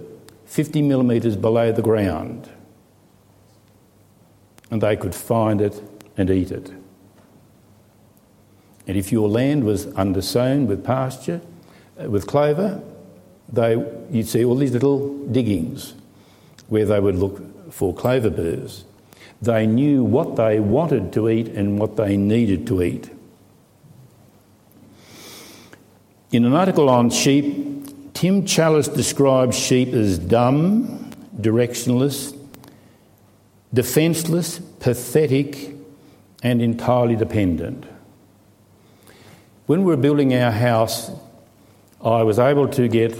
50 0.47 0.83
millimetres 0.83 1.37
below 1.37 1.73
the 1.73 1.83
ground 1.83 2.49
and 4.71 4.81
they 4.83 4.97
could 4.97 5.15
find 5.15 5.61
it 5.61 5.83
and 6.17 6.31
eat 6.31 6.51
it. 6.51 6.71
And 8.87 8.97
if 8.97 9.11
your 9.11 9.29
land 9.29 9.65
was 9.65 9.87
undersown 9.87 10.67
with 10.67 10.85
pasture, 10.85 11.41
uh, 12.01 12.09
with 12.09 12.27
clover, 12.27 12.83
they, 13.53 13.73
you'd 14.11 14.29
see 14.29 14.45
all 14.45 14.55
these 14.57 14.73
little 14.73 15.17
diggings 15.27 15.95
where 16.69 16.85
they 16.85 17.01
would 17.01 17.17
look 17.17 17.73
for 17.73 17.95
clover 17.95 18.31
burrs. 18.31 18.85
They 19.43 19.67
knew 19.67 20.03
what 20.03 20.37
they 20.37 20.61
wanted 20.61 21.13
to 21.15 21.29
eat 21.29 21.49
and 21.49 21.79
what 21.79 21.97
they 21.97 22.17
needed 22.17 22.67
to 22.69 22.83
eat. 22.83 23.11
In 26.33 26.45
an 26.45 26.55
article 26.55 26.89
on 26.89 27.11
sheep, 27.11 28.15
Tim 28.15 28.43
Challies 28.43 28.93
describes 28.95 29.57
sheep 29.59 29.93
as 29.93 30.19
dumb, 30.19 31.11
directionless, 31.39 32.36
defenceless, 33.73 34.59
pathetic, 34.81 35.75
and 36.43 36.63
entirely 36.63 37.17
dependent. 37.17 37.85
When 39.67 39.81
we 39.81 39.87
were 39.87 39.97
building 39.97 40.35
our 40.35 40.53
house, 40.53 41.11
I 42.05 42.23
was 42.23 42.39
able 42.39 42.69
to 42.69 42.89
get 42.89 43.17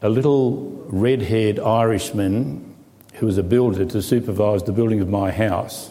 a 0.00 0.08
little 0.08 0.86
red 0.88 1.22
haired 1.22 1.58
Irishman 1.58 2.74
who 3.14 3.26
was 3.26 3.38
a 3.38 3.42
builder 3.42 3.84
to 3.84 4.02
supervise 4.02 4.62
the 4.62 4.72
building 4.72 5.00
of 5.00 5.08
my 5.08 5.30
house. 5.30 5.90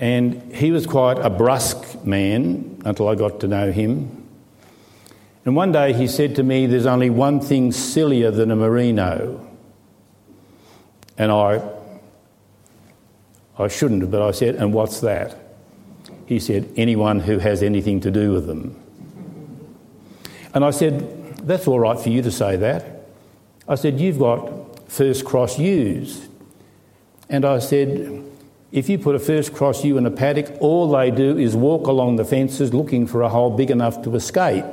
And 0.00 0.52
he 0.52 0.70
was 0.70 0.86
quite 0.86 1.18
a 1.18 1.30
brusque 1.30 2.04
man 2.04 2.82
until 2.84 3.08
I 3.08 3.14
got 3.14 3.40
to 3.40 3.48
know 3.48 3.70
him. 3.70 4.28
And 5.44 5.54
one 5.54 5.72
day 5.72 5.92
he 5.92 6.08
said 6.08 6.36
to 6.36 6.42
me, 6.42 6.66
There's 6.66 6.86
only 6.86 7.10
one 7.10 7.40
thing 7.40 7.72
sillier 7.72 8.30
than 8.30 8.50
a 8.50 8.56
merino. 8.56 9.46
And 11.16 11.30
I 11.30 11.58
I 13.58 13.68
shouldn't 13.68 14.02
have, 14.02 14.10
but 14.10 14.22
I 14.22 14.32
said, 14.32 14.56
And 14.56 14.72
what's 14.72 15.00
that? 15.00 15.36
He 16.26 16.38
said, 16.38 16.72
Anyone 16.76 17.20
who 17.20 17.38
has 17.38 17.62
anything 17.62 18.00
to 18.00 18.10
do 18.10 18.32
with 18.32 18.46
them. 18.46 18.80
And 20.52 20.64
I 20.64 20.70
said, 20.70 21.36
That's 21.38 21.66
all 21.66 21.80
right 21.80 21.98
for 21.98 22.08
you 22.08 22.22
to 22.22 22.30
say 22.30 22.56
that. 22.56 23.06
I 23.68 23.76
said, 23.76 24.00
You've 24.00 24.18
got 24.18 24.90
first 24.90 25.24
cross 25.24 25.58
ewes. 25.58 26.28
And 27.28 27.44
I 27.44 27.58
said, 27.58 28.24
If 28.72 28.88
you 28.88 28.98
put 28.98 29.14
a 29.14 29.20
first 29.20 29.54
cross 29.54 29.84
ewe 29.84 29.98
in 29.98 30.06
a 30.06 30.10
paddock, 30.10 30.56
all 30.60 30.90
they 30.90 31.10
do 31.10 31.38
is 31.38 31.54
walk 31.54 31.86
along 31.86 32.16
the 32.16 32.24
fences 32.24 32.74
looking 32.74 33.06
for 33.06 33.22
a 33.22 33.28
hole 33.28 33.50
big 33.50 33.70
enough 33.70 34.02
to 34.02 34.14
escape. 34.16 34.64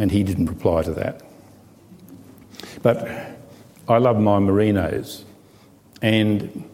And 0.00 0.10
he 0.10 0.24
didn't 0.24 0.46
reply 0.46 0.82
to 0.82 0.92
that. 0.94 1.22
But 2.82 3.06
I 3.88 3.98
love 3.98 4.18
my 4.18 4.38
merinos. 4.38 5.24
And 6.00 6.68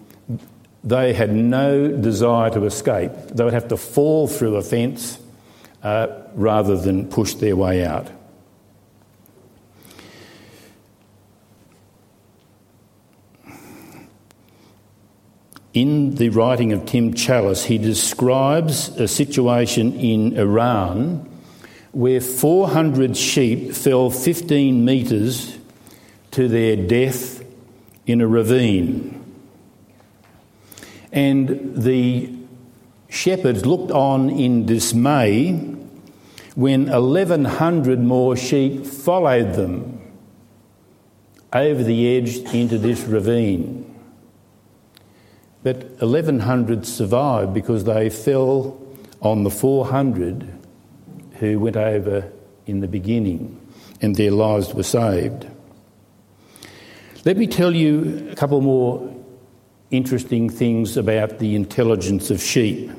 they 0.85 1.13
had 1.13 1.33
no 1.33 1.89
desire 1.89 2.51
to 2.51 2.65
escape. 2.65 3.13
They 3.33 3.45
would 3.45 3.53
have 3.53 3.69
to 3.69 3.77
fall 3.77 4.29
through 4.29 4.57
a 4.57 4.63
fence 4.63 5.19
uh, 5.83 6.09
rather 6.35 6.77
than 6.77 7.09
push 7.09 7.35
their 7.35 7.57
way 7.57 7.85
out. 7.85 8.09
In 15.75 16.17
the 16.17 16.31
writing 16.31 16.73
of 16.73 16.87
Tim 16.87 17.15
Challies, 17.15 17.67
he 17.67 17.79
describes 17.79 18.89
a 18.99 19.07
situation 19.07 19.93
in 19.93 20.37
Iran 20.37 21.29
where 21.93 22.21
400 22.21 23.17
sheep 23.17 23.73
fell 23.75 24.11
15 24.11 24.85
metres 24.85 25.57
to 26.33 26.49
their 26.49 26.75
death 26.75 27.45
in 28.07 28.21
a 28.21 28.27
ravine. 28.27 29.18
And 31.13 31.83
the 31.83 32.33
shepherds 33.09 33.65
looked 33.65 33.91
on 33.91 34.31
in 34.31 34.67
dismay 34.67 35.53
when 36.55 36.89
1,100 36.89 38.01
more 38.01 38.37
sheep 38.37 38.85
followed 38.85 39.55
them 39.55 40.01
over 41.53 41.83
the 41.83 42.17
edge 42.17 42.39
into 42.53 42.79
this 42.79 43.01
ravine. 43.03 43.85
But 45.63 46.01
1,100 46.01 46.87
survived 46.87 47.55
because 47.55 47.85
they 47.85 48.11
fell 48.11 48.81
on 49.21 49.45
the 49.45 49.51
400 49.51 50.53
who 51.35 51.61
went 51.61 51.77
over 51.77 52.31
in 52.67 52.81
the 52.81 52.89
beginning 52.89 53.61
and 54.01 54.17
their 54.17 54.31
lives 54.31 54.75
were 54.75 54.83
saved. 54.83 55.47
Let 57.25 57.37
me 57.37 57.47
tell 57.47 57.75
you 57.75 58.29
a 58.31 58.37
couple 58.37 58.61
more 58.61 59.15
interesting 59.91 60.51
things 60.51 60.97
about 60.97 61.39
the 61.39 61.55
intelligence 61.55 62.31
of 62.31 62.43
sheep. 62.43 62.91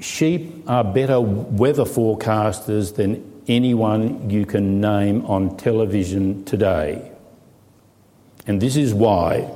Sheep 0.00 0.68
are 0.68 0.84
better 0.84 1.20
weather 1.20 1.84
forecasters 1.84 2.96
than 2.96 3.42
anyone 3.48 4.28
you 4.28 4.44
can 4.44 4.80
name 4.80 5.24
on 5.26 5.56
television 5.56 6.44
today. 6.44 7.10
And 8.46 8.60
this 8.60 8.76
is 8.76 8.92
why. 8.92 9.50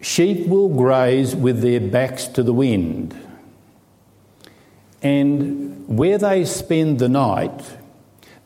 Sheep 0.00 0.48
will 0.48 0.68
graze 0.68 1.36
with 1.36 1.60
their 1.60 1.80
backs 1.80 2.26
to 2.28 2.42
the 2.42 2.52
wind. 2.52 3.16
And 5.00 5.86
where 5.88 6.18
they 6.18 6.44
spend 6.44 6.98
the 6.98 7.08
night, 7.08 7.76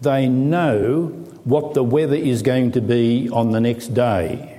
they 0.00 0.28
know 0.28 1.06
what 1.44 1.74
the 1.74 1.82
weather 1.82 2.16
is 2.16 2.42
going 2.42 2.72
to 2.72 2.80
be 2.80 3.28
on 3.30 3.52
the 3.52 3.60
next 3.60 3.94
day. 3.94 4.55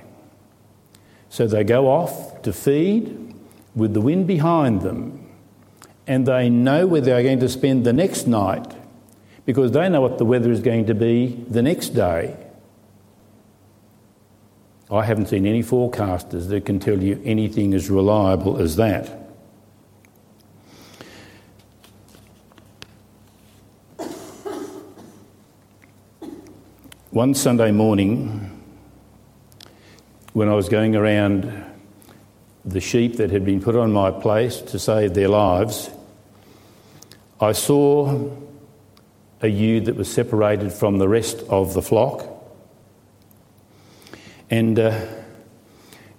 So 1.30 1.46
they 1.46 1.64
go 1.64 1.88
off 1.88 2.42
to 2.42 2.52
feed 2.52 3.34
with 3.74 3.94
the 3.94 4.00
wind 4.00 4.26
behind 4.26 4.82
them, 4.82 5.28
and 6.06 6.26
they 6.26 6.48
know 6.48 6.86
where 6.86 7.00
they're 7.00 7.22
going 7.22 7.40
to 7.40 7.48
spend 7.48 7.84
the 7.84 7.92
next 7.92 8.26
night 8.26 8.74
because 9.44 9.72
they 9.72 9.88
know 9.88 10.00
what 10.00 10.18
the 10.18 10.24
weather 10.24 10.50
is 10.50 10.60
going 10.60 10.86
to 10.86 10.94
be 10.94 11.44
the 11.48 11.62
next 11.62 11.90
day. 11.90 12.36
I 14.90 15.04
haven't 15.04 15.26
seen 15.26 15.46
any 15.46 15.62
forecasters 15.62 16.48
that 16.48 16.64
can 16.64 16.80
tell 16.80 17.02
you 17.02 17.20
anything 17.24 17.74
as 17.74 17.90
reliable 17.90 18.58
as 18.58 18.76
that. 18.76 19.28
One 27.10 27.34
Sunday 27.34 27.70
morning, 27.70 28.57
when 30.32 30.48
I 30.48 30.54
was 30.54 30.68
going 30.68 30.94
around 30.94 31.64
the 32.64 32.80
sheep 32.80 33.16
that 33.16 33.30
had 33.30 33.44
been 33.44 33.62
put 33.62 33.76
on 33.76 33.92
my 33.92 34.10
place 34.10 34.60
to 34.60 34.78
save 34.78 35.14
their 35.14 35.28
lives, 35.28 35.90
I 37.40 37.52
saw 37.52 38.30
a 39.40 39.48
ewe 39.48 39.80
that 39.80 39.96
was 39.96 40.12
separated 40.12 40.72
from 40.72 40.98
the 40.98 41.08
rest 41.08 41.42
of 41.48 41.74
the 41.74 41.82
flock. 41.82 42.26
And 44.50 44.78
uh, 44.78 45.06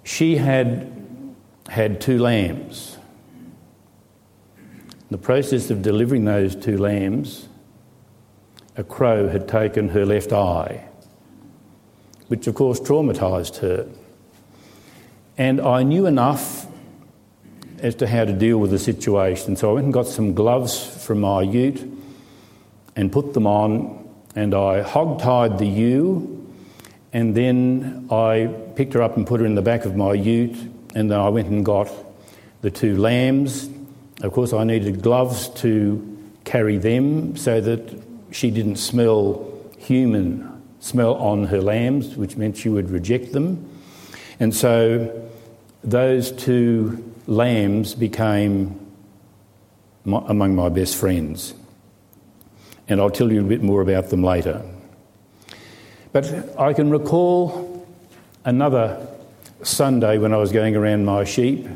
she 0.02 0.36
had 0.36 0.90
had 1.68 2.00
two 2.00 2.18
lambs. 2.18 2.96
In 4.56 5.08
the 5.10 5.18
process 5.18 5.70
of 5.70 5.82
delivering 5.82 6.24
those 6.24 6.56
two 6.56 6.78
lambs, 6.78 7.48
a 8.76 8.82
crow 8.82 9.28
had 9.28 9.46
taken 9.46 9.90
her 9.90 10.06
left 10.06 10.32
eye, 10.32 10.84
which 12.28 12.46
of 12.46 12.54
course 12.54 12.80
traumatised 12.80 13.58
her. 13.58 13.88
And 15.38 15.60
I 15.60 15.82
knew 15.82 16.06
enough 16.06 16.66
as 17.78 17.94
to 17.96 18.06
how 18.06 18.24
to 18.24 18.32
deal 18.32 18.58
with 18.58 18.70
the 18.70 18.78
situation, 18.78 19.56
so 19.56 19.70
I 19.70 19.72
went 19.74 19.84
and 19.84 19.92
got 19.94 20.06
some 20.06 20.34
gloves 20.34 20.84
from 21.06 21.20
my 21.20 21.42
ute 21.42 21.82
and 22.94 23.10
put 23.10 23.32
them 23.32 23.46
on, 23.46 24.08
and 24.36 24.54
I 24.54 24.82
hog-tied 24.82 25.58
the 25.58 25.66
ewe, 25.66 26.46
and 27.12 27.34
then 27.34 28.06
I 28.10 28.54
picked 28.74 28.92
her 28.92 29.02
up 29.02 29.16
and 29.16 29.26
put 29.26 29.40
her 29.40 29.46
in 29.46 29.54
the 29.54 29.62
back 29.62 29.86
of 29.86 29.96
my 29.96 30.12
ute, 30.12 30.56
and 30.94 31.10
then 31.10 31.18
I 31.18 31.28
went 31.30 31.48
and 31.48 31.64
got 31.64 31.90
the 32.60 32.70
two 32.70 32.98
lambs. 32.98 33.70
Of 34.22 34.32
course, 34.32 34.52
I 34.52 34.64
needed 34.64 35.02
gloves 35.02 35.48
to 35.60 36.18
carry 36.44 36.76
them 36.76 37.36
so 37.36 37.60
that 37.62 38.02
she 38.30 38.50
didn't 38.50 38.76
smell 38.76 39.50
human 39.78 40.50
smell 40.80 41.14
on 41.14 41.44
her 41.44 41.60
lambs, 41.60 42.16
which 42.16 42.36
meant 42.36 42.56
she 42.56 42.68
would 42.68 42.90
reject 42.90 43.32
them. 43.32 43.69
And 44.40 44.54
so 44.54 45.30
those 45.84 46.32
two 46.32 47.14
lambs 47.26 47.94
became 47.94 48.80
my, 50.04 50.22
among 50.26 50.54
my 50.54 50.70
best 50.70 50.96
friends. 50.96 51.54
And 52.88 53.00
I'll 53.00 53.10
tell 53.10 53.30
you 53.30 53.40
a 53.40 53.44
bit 53.44 53.62
more 53.62 53.82
about 53.82 54.08
them 54.08 54.24
later. 54.24 54.62
But 56.12 56.58
I 56.58 56.72
can 56.72 56.90
recall 56.90 57.86
another 58.44 59.06
Sunday 59.62 60.18
when 60.18 60.32
I 60.32 60.38
was 60.38 60.50
going 60.50 60.74
around 60.74 61.04
my 61.04 61.24
sheep, 61.24 61.68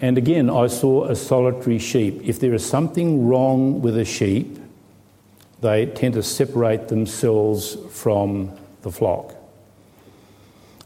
and 0.00 0.18
again 0.18 0.50
I 0.50 0.66
saw 0.66 1.04
a 1.04 1.16
solitary 1.16 1.78
sheep. 1.78 2.20
If 2.22 2.38
there 2.40 2.54
is 2.54 2.64
something 2.64 3.26
wrong 3.26 3.80
with 3.80 3.96
a 3.96 4.04
sheep, 4.04 4.58
they 5.62 5.86
tend 5.86 6.14
to 6.14 6.22
separate 6.22 6.88
themselves 6.88 7.76
from 7.90 8.52
the 8.82 8.92
flock. 8.92 9.34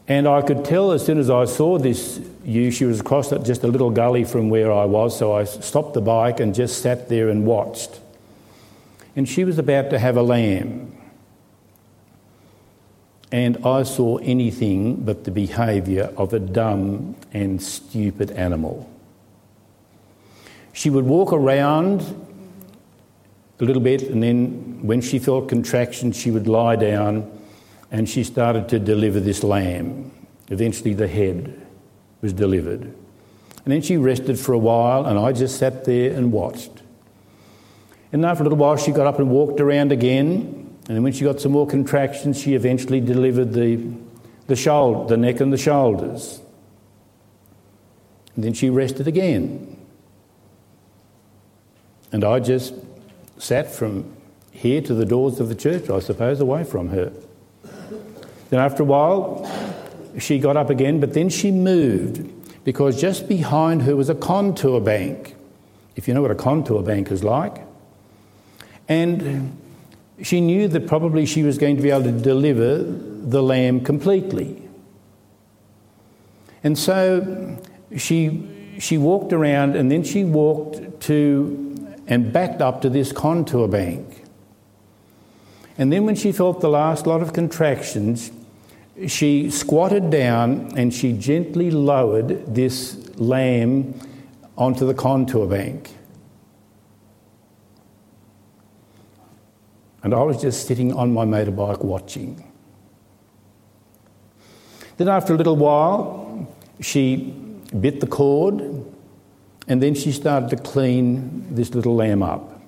And 0.06 0.28
I 0.28 0.42
could 0.42 0.64
tell 0.64 0.92
as 0.92 1.04
soon 1.04 1.18
as 1.18 1.30
I 1.30 1.46
saw 1.46 1.78
this 1.78 2.20
ewe, 2.44 2.70
she 2.70 2.84
was 2.84 3.00
across 3.00 3.30
just 3.30 3.64
a 3.64 3.66
little 3.66 3.90
gully 3.90 4.24
from 4.24 4.50
where 4.50 4.70
I 4.70 4.84
was, 4.84 5.18
so 5.18 5.32
I 5.32 5.44
stopped 5.44 5.94
the 5.94 6.02
bike 6.02 6.40
and 6.40 6.54
just 6.54 6.82
sat 6.82 7.08
there 7.08 7.30
and 7.30 7.46
watched. 7.46 8.00
And 9.16 9.28
she 9.28 9.44
was 9.44 9.58
about 9.58 9.90
to 9.90 9.98
have 9.98 10.16
a 10.16 10.22
lamb. 10.22 10.92
And 13.32 13.66
I 13.66 13.82
saw 13.82 14.18
anything 14.18 15.04
but 15.04 15.24
the 15.24 15.30
behaviour 15.30 16.12
of 16.16 16.34
a 16.34 16.38
dumb 16.38 17.16
and 17.32 17.62
stupid 17.62 18.30
animal. 18.32 18.88
She 20.72 20.90
would 20.90 21.06
walk 21.06 21.32
around 21.32 22.02
a 23.58 23.64
little 23.64 23.82
bit, 23.82 24.02
and 24.02 24.22
then 24.22 24.80
when 24.82 25.00
she 25.00 25.18
felt 25.18 25.48
contraction, 25.48 26.12
she 26.12 26.30
would 26.30 26.46
lie 26.46 26.76
down 26.76 27.30
and 27.94 28.08
she 28.08 28.24
started 28.24 28.68
to 28.68 28.80
deliver 28.80 29.20
this 29.20 29.44
lamb. 29.44 30.10
Eventually, 30.48 30.94
the 30.94 31.06
head 31.06 31.64
was 32.22 32.32
delivered. 32.32 32.82
And 32.82 33.72
then 33.72 33.82
she 33.82 33.96
rested 33.96 34.36
for 34.36 34.52
a 34.52 34.58
while, 34.58 35.06
and 35.06 35.16
I 35.16 35.30
just 35.30 35.60
sat 35.60 35.84
there 35.84 36.12
and 36.12 36.32
watched. 36.32 36.82
And 38.12 38.26
after 38.26 38.42
a 38.42 38.46
little 38.46 38.58
while, 38.58 38.76
she 38.76 38.90
got 38.90 39.06
up 39.06 39.20
and 39.20 39.30
walked 39.30 39.60
around 39.60 39.92
again. 39.92 40.76
And 40.88 41.04
when 41.04 41.12
she 41.12 41.22
got 41.22 41.40
some 41.40 41.52
more 41.52 41.68
contractions, 41.68 42.40
she 42.40 42.54
eventually 42.56 43.00
delivered 43.00 43.52
the, 43.52 43.76
the, 44.48 44.56
shoulder, 44.56 45.10
the 45.10 45.16
neck 45.16 45.38
and 45.38 45.52
the 45.52 45.56
shoulders. 45.56 46.40
And 48.34 48.42
then 48.42 48.54
she 48.54 48.70
rested 48.70 49.06
again. 49.06 49.80
And 52.10 52.24
I 52.24 52.40
just 52.40 52.74
sat 53.38 53.70
from 53.72 54.16
here 54.50 54.80
to 54.80 54.94
the 54.94 55.06
doors 55.06 55.38
of 55.38 55.48
the 55.48 55.54
church, 55.54 55.88
I 55.88 56.00
suppose, 56.00 56.40
away 56.40 56.64
from 56.64 56.88
her. 56.88 57.12
Then 58.54 58.62
after 58.62 58.84
a 58.84 58.86
while, 58.86 59.50
she 60.16 60.38
got 60.38 60.56
up 60.56 60.70
again, 60.70 61.00
but 61.00 61.12
then 61.12 61.28
she 61.28 61.50
moved 61.50 62.30
because 62.62 63.00
just 63.00 63.26
behind 63.26 63.82
her 63.82 63.96
was 63.96 64.08
a 64.08 64.14
contour 64.14 64.80
bank, 64.80 65.34
if 65.96 66.06
you 66.06 66.14
know 66.14 66.22
what 66.22 66.30
a 66.30 66.36
contour 66.36 66.80
bank 66.80 67.10
is 67.10 67.24
like. 67.24 67.66
And 68.88 69.58
she 70.22 70.40
knew 70.40 70.68
that 70.68 70.86
probably 70.86 71.26
she 71.26 71.42
was 71.42 71.58
going 71.58 71.74
to 71.78 71.82
be 71.82 71.90
able 71.90 72.04
to 72.04 72.12
deliver 72.12 72.78
the 72.78 73.42
lamb 73.42 73.80
completely. 73.80 74.62
And 76.62 76.78
so 76.78 77.58
she, 77.96 78.76
she 78.78 78.98
walked 78.98 79.32
around 79.32 79.74
and 79.74 79.90
then 79.90 80.04
she 80.04 80.22
walked 80.22 81.00
to 81.08 81.90
and 82.06 82.32
backed 82.32 82.62
up 82.62 82.82
to 82.82 82.88
this 82.88 83.10
contour 83.10 83.66
bank. 83.66 84.22
And 85.76 85.92
then, 85.92 86.06
when 86.06 86.14
she 86.14 86.30
felt 86.30 86.60
the 86.60 86.68
last 86.68 87.04
lot 87.04 87.20
of 87.20 87.32
contractions, 87.32 88.30
she 89.06 89.50
squatted 89.50 90.10
down 90.10 90.72
and 90.76 90.92
she 90.94 91.12
gently 91.12 91.70
lowered 91.70 92.54
this 92.54 92.96
lamb 93.18 93.98
onto 94.56 94.86
the 94.86 94.94
contour 94.94 95.46
bank. 95.46 95.90
And 100.02 100.14
I 100.14 100.22
was 100.22 100.40
just 100.40 100.66
sitting 100.66 100.92
on 100.92 101.12
my 101.12 101.24
motorbike 101.24 101.82
watching. 101.82 102.52
Then, 104.96 105.08
after 105.08 105.34
a 105.34 105.36
little 105.36 105.56
while, 105.56 106.46
she 106.80 107.34
bit 107.80 108.00
the 108.00 108.06
cord 108.06 108.60
and 109.66 109.82
then 109.82 109.94
she 109.94 110.12
started 110.12 110.50
to 110.50 110.56
clean 110.56 111.54
this 111.54 111.74
little 111.74 111.96
lamb 111.96 112.22
up. 112.22 112.60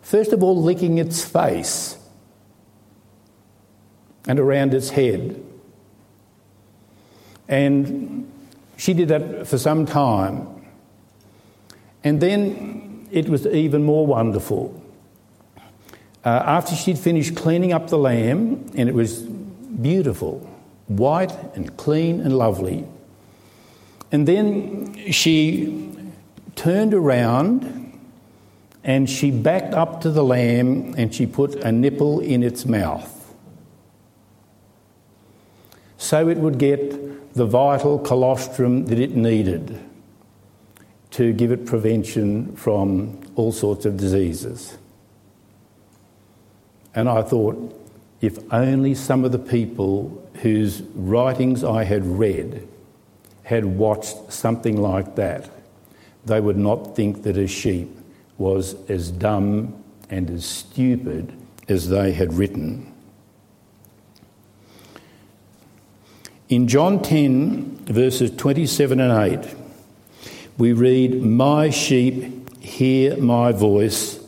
First 0.00 0.32
of 0.32 0.42
all, 0.42 0.62
licking 0.62 0.98
its 0.98 1.24
face 1.24 1.98
and 4.26 4.38
around 4.38 4.74
its 4.74 4.90
head. 4.90 5.42
And 7.48 8.30
she 8.76 8.94
did 8.94 9.08
that 9.08 9.46
for 9.46 9.58
some 9.58 9.86
time. 9.86 10.48
And 12.02 12.20
then 12.20 13.06
it 13.10 13.28
was 13.28 13.46
even 13.46 13.82
more 13.82 14.06
wonderful. 14.06 14.80
Uh, 16.24 16.42
after 16.44 16.74
she'd 16.74 16.98
finished 16.98 17.36
cleaning 17.36 17.72
up 17.72 17.88
the 17.88 17.98
lamb, 17.98 18.70
and 18.76 18.88
it 18.88 18.94
was 18.94 19.20
beautiful, 19.20 20.38
white 20.86 21.32
and 21.54 21.76
clean 21.76 22.20
and 22.20 22.36
lovely. 22.36 22.86
And 24.10 24.26
then 24.26 25.10
she 25.10 25.90
turned 26.56 26.94
around 26.94 27.82
and 28.82 29.08
she 29.08 29.30
backed 29.30 29.74
up 29.74 30.02
to 30.02 30.10
the 30.10 30.22
lamb 30.22 30.94
and 30.96 31.14
she 31.14 31.26
put 31.26 31.54
a 31.56 31.72
nipple 31.72 32.20
in 32.20 32.42
its 32.42 32.64
mouth 32.64 33.13
so 36.04 36.28
it 36.28 36.36
would 36.36 36.58
get 36.58 37.32
the 37.32 37.46
vital 37.46 37.98
colostrum 37.98 38.84
that 38.84 38.98
it 38.98 39.16
needed 39.16 39.80
to 41.10 41.32
give 41.32 41.50
it 41.50 41.64
prevention 41.64 42.54
from 42.56 43.18
all 43.36 43.50
sorts 43.50 43.86
of 43.86 43.96
diseases. 43.96 44.76
And 46.94 47.08
I 47.08 47.22
thought, 47.22 47.56
if 48.20 48.38
only 48.52 48.94
some 48.94 49.24
of 49.24 49.32
the 49.32 49.38
people 49.38 50.22
whose 50.42 50.82
writings 50.94 51.64
I 51.64 51.84
had 51.84 52.04
read 52.04 52.68
had 53.44 53.64
watched 53.64 54.30
something 54.30 54.76
like 54.76 55.16
that, 55.16 55.48
they 56.26 56.40
would 56.40 56.58
not 56.58 56.94
think 56.94 57.22
that 57.22 57.38
a 57.38 57.46
sheep 57.46 57.88
was 58.36 58.76
as 58.90 59.10
dumb 59.10 59.82
and 60.10 60.28
as 60.28 60.44
stupid 60.44 61.32
as 61.66 61.88
they 61.88 62.12
had 62.12 62.34
written. 62.34 62.93
In 66.54 66.68
John 66.68 67.02
10, 67.02 67.86
verses 67.86 68.30
27 68.30 69.00
and 69.00 69.44
8, 69.44 69.56
we 70.56 70.72
read, 70.72 71.20
My 71.20 71.68
sheep 71.68 72.48
hear 72.60 73.16
my 73.16 73.50
voice, 73.50 74.20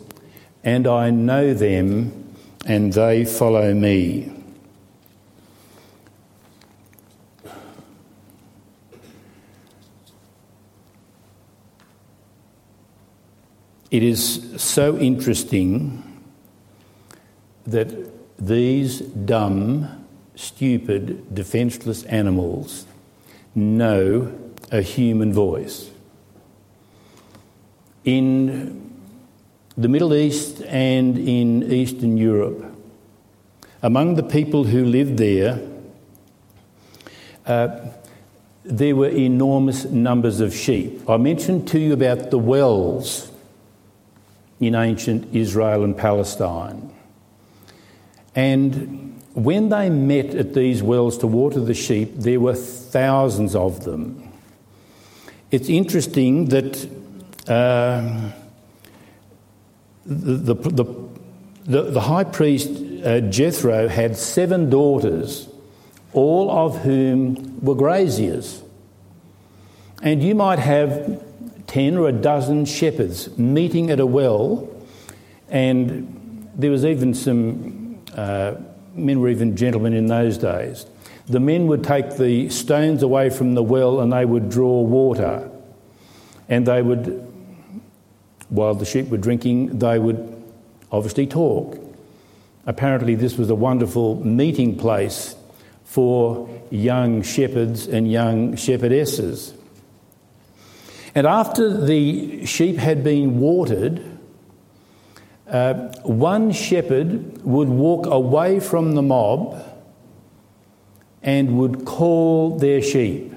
and 0.65 0.89
I 0.89 1.11
know 1.11 1.55
them, 1.55 2.35
and 2.67 2.93
they 2.93 3.25
follow 3.25 3.73
me. 3.73 4.33
It 13.93 14.03
is 14.03 14.61
so 14.61 14.99
interesting 14.99 16.03
that 17.69 17.89
these 18.37 18.99
dumb, 19.03 20.06
stupid, 20.37 21.35
defenceless 21.35 22.05
animals 22.05 22.87
know 23.55 24.33
a 24.71 24.83
human 24.83 25.33
voice. 25.33 25.91
In 28.05 28.93
the 29.77 29.89
Middle 29.89 30.15
East 30.15 30.63
and 30.63 31.19
in 31.19 31.73
Eastern 31.73 32.17
Europe, 32.17 32.65
among 33.83 34.15
the 34.15 34.23
people 34.23 34.65
who 34.65 34.85
lived 34.85 35.19
there, 35.19 35.61
uh, 37.47 37.81
there 38.65 38.97
were 38.97 39.09
enormous 39.09 39.85
numbers 39.85 40.41
of 40.41 40.55
sheep. 40.55 41.09
I 41.09 41.17
mentioned 41.17 41.69
to 41.69 41.79
you 41.79 41.93
about 41.93 42.31
the 42.31 42.39
wells 42.39 43.31
in 44.59 44.75
ancient 44.75 45.35
Israel 45.35 45.85
and 45.85 45.97
Palestine. 45.97 46.93
And 48.35 49.06
when 49.37 49.69
they 49.69 49.91
met 49.91 50.35
at 50.35 50.55
these 50.55 50.83
wells 50.83 51.19
to 51.19 51.27
water 51.27 51.61
the 51.61 51.75
sheep, 51.75 52.11
there 52.15 52.41
were 52.41 52.55
thousands 52.55 53.55
of 53.55 53.85
them. 53.85 54.33
It's 55.51 55.69
interesting 55.69 56.47
that 56.47 56.89
uh, 57.47 58.31
the, 60.07 60.55
the, 60.55 60.85
the, 61.67 61.83
the, 61.83 62.01
high 62.01 62.25
priest 62.25 62.83
uh, 63.05 63.21
Jethro 63.21 63.89
had 63.89 64.17
seven 64.17 64.71
daughters, 64.71 65.47
all 66.15 66.51
of 66.51 66.79
whom 66.79 67.61
were 67.61 67.75
graziers. 67.75 68.63
And 70.03 70.23
you 70.23 70.35
might 70.35 70.61
have 70.61 71.23
10 71.67 71.99
or 71.99 72.09
a 72.09 72.13
dozen 72.13 72.65
shepherds 72.65 73.37
meeting 73.37 73.91
at 73.91 74.01
a 74.01 74.07
well, 74.07 74.67
and 75.51 76.49
there 76.55 76.71
was 76.71 76.87
even 76.87 77.13
some 77.13 78.03
uh, 78.15 78.55
men 78.97 79.21
were 79.21 79.29
even 79.29 79.57
gentlemen 79.57 79.93
in 79.93 80.07
those 80.07 80.39
days. 80.39 80.87
The 81.27 81.41
men 81.41 81.67
would 81.67 81.83
take 81.85 82.17
the 82.17 82.49
stones 82.51 83.03
away 83.03 83.31
from 83.31 83.55
the 83.55 83.63
well 83.63 84.01
and 84.01 84.13
they 84.13 84.25
would 84.25 84.49
draw 84.49 84.81
water. 84.81 85.51
And 86.49 86.67
they 86.67 86.83
would, 86.83 87.27
while 88.49 88.75
the 88.75 88.85
sheep 88.85 89.09
were 89.09 89.17
drinking, 89.17 89.79
they 89.79 89.99
would 89.99 90.45
obviously 90.93 91.27
talk. 91.27 91.79
Apparently, 92.65 93.15
this 93.15 93.37
was 93.37 93.51
a 93.51 93.55
wonderful 93.55 94.25
meeting 94.25 94.77
place 94.77 95.37
for 95.85 96.49
young 96.71 97.23
shepherds 97.23 97.87
and 97.87 98.11
young 98.11 98.55
shepherdesses. 98.55 99.53
And 101.15 101.27
after 101.27 101.85
the 101.85 102.45
sheep 102.45 102.77
had 102.77 103.03
been 103.03 103.41
watered, 103.41 104.16
uh, 105.49 105.75
one 106.03 106.53
shepherd 106.53 107.43
would 107.43 107.69
walk 107.69 108.07
away 108.07 108.61
from 108.61 108.95
the 108.95 109.03
mob 109.03 109.63
and 111.23 111.59
would 111.59 111.85
call 111.85 112.59
their 112.59 112.83
sheep. 112.83 113.33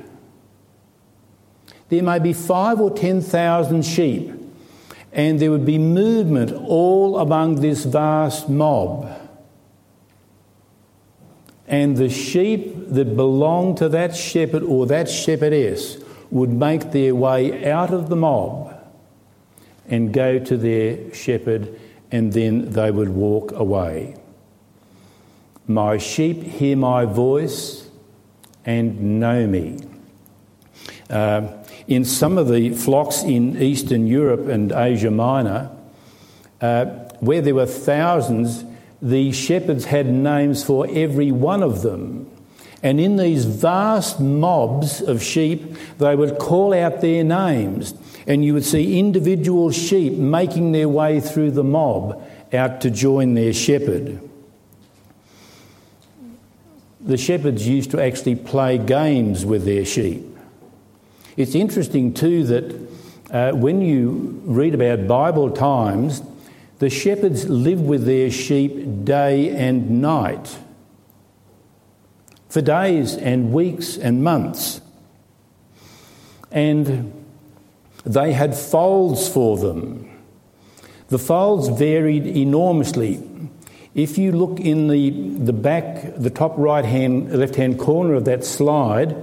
There 1.90 2.04
may 2.04 2.20
be 2.20 2.34
five 2.34 2.80
or 2.80 2.92
ten 2.92 3.22
thousand 3.22 3.84
sheep, 3.84 4.32
and 5.12 5.40
there 5.40 5.50
would 5.50 5.66
be 5.66 5.78
movement 5.78 6.52
all 6.52 7.20
among 7.20 7.62
this 7.62 7.84
vast 7.86 8.48
mob. 8.48 9.12
And 11.68 11.98
the 11.98 12.10
sheep 12.10 12.90
that 12.90 13.16
belonged 13.16 13.78
to 13.78 13.90
that 13.90 14.16
shepherd 14.16 14.64
or 14.64 14.88
that 14.88 15.10
shepherdess 15.10 15.98
would 16.32 16.52
make 16.52 16.92
their 16.92 17.14
way 17.14 17.70
out 17.72 17.92
of 17.92 18.10
the 18.10 18.16
mob 18.16 18.76
and 19.88 20.14
go 20.14 20.38
to 20.40 20.58
their 20.58 21.14
shepherd, 21.14 21.80
and 22.12 22.34
then 22.34 22.72
they 22.72 22.92
would 22.92 23.10
walk 23.10 23.52
away. 23.52 24.16
My 25.68 25.98
sheep 25.98 26.42
hear 26.42 26.76
my 26.76 27.06
voice 27.06 27.88
and 28.66 29.20
know 29.20 29.46
me. 29.46 29.78
Uh, 31.10 31.48
in 31.88 32.06
some 32.06 32.38
of 32.38 32.48
the 32.50 32.72
flocks 32.72 33.24
in 33.24 33.62
Eastern 33.62 34.08
Europe 34.08 34.48
and 34.48 34.72
Asia 34.72 35.12
Minor, 35.12 35.72
uh, 36.62 36.86
where 37.20 37.42
there 37.42 37.56
were 37.56 37.66
thousands, 37.66 38.64
the 39.02 39.32
shepherds 39.32 39.86
had 39.86 40.08
names 40.08 40.64
for 40.64 40.88
every 40.90 41.32
one 41.32 41.64
of 41.64 41.82
them. 41.82 42.30
And 42.82 43.00
in 43.00 43.18
these 43.18 43.46
vast 43.46 44.20
mobs 44.20 45.02
of 45.02 45.22
sheep, 45.22 45.76
they 45.98 46.16
would 46.16 46.38
call 46.38 46.74
out 46.74 47.02
their 47.02 47.24
names, 47.24 47.94
and 48.26 48.44
you 48.46 48.54
would 48.54 48.64
see 48.64 48.98
individual 48.98 49.72
sheep 49.72 50.14
making 50.14 50.72
their 50.72 50.88
way 50.88 51.20
through 51.20 51.52
the 51.52 51.64
mob 51.64 52.24
out 52.54 52.82
to 52.82 52.90
join 52.90 53.34
their 53.34 53.54
shepherd. 53.54 54.22
The 57.02 57.18
shepherds 57.18 57.68
used 57.68 57.92
to 57.92 58.02
actually 58.02 58.36
play 58.36 58.78
games 58.78 59.46
with 59.46 59.66
their 59.66 59.84
sheep. 59.84 60.26
It's 61.36 61.56
interesting, 61.56 62.14
too, 62.14 62.44
that 62.46 62.90
uh, 63.32 63.52
when 63.56 63.82
you 63.82 64.42
read 64.46 64.74
about 64.74 65.08
Bible 65.08 65.52
times, 65.52 66.22
the 66.80 66.90
shepherds 66.90 67.50
lived 67.50 67.86
with 67.86 68.06
their 68.06 68.32
sheep 68.32 69.04
day 69.04 69.50
and 69.50 70.02
night 70.02 70.58
for 72.50 72.62
days 72.62 73.16
and 73.16 73.54
weeks 73.54 73.98
and 73.98 74.24
months. 74.24 74.82
And 76.52 77.14
they 78.04 78.34
had 78.34 78.56
folds 78.56 79.30
for 79.30 79.58
them. 79.58 80.10
The 81.10 81.20
folds 81.20 81.70
varied 81.70 82.26
enormously. 82.26 83.24
If 83.96 84.18
you 84.18 84.32
look 84.32 84.60
in 84.60 84.88
the, 84.88 85.10
the 85.44 85.54
back, 85.54 86.16
the 86.16 86.30
top 86.30 86.54
right 86.58 86.86
hand, 86.86 87.32
left 87.32 87.56
hand 87.56 87.80
corner 87.80 88.16
of 88.16 88.26
that 88.26 88.46
slide, 88.46 89.16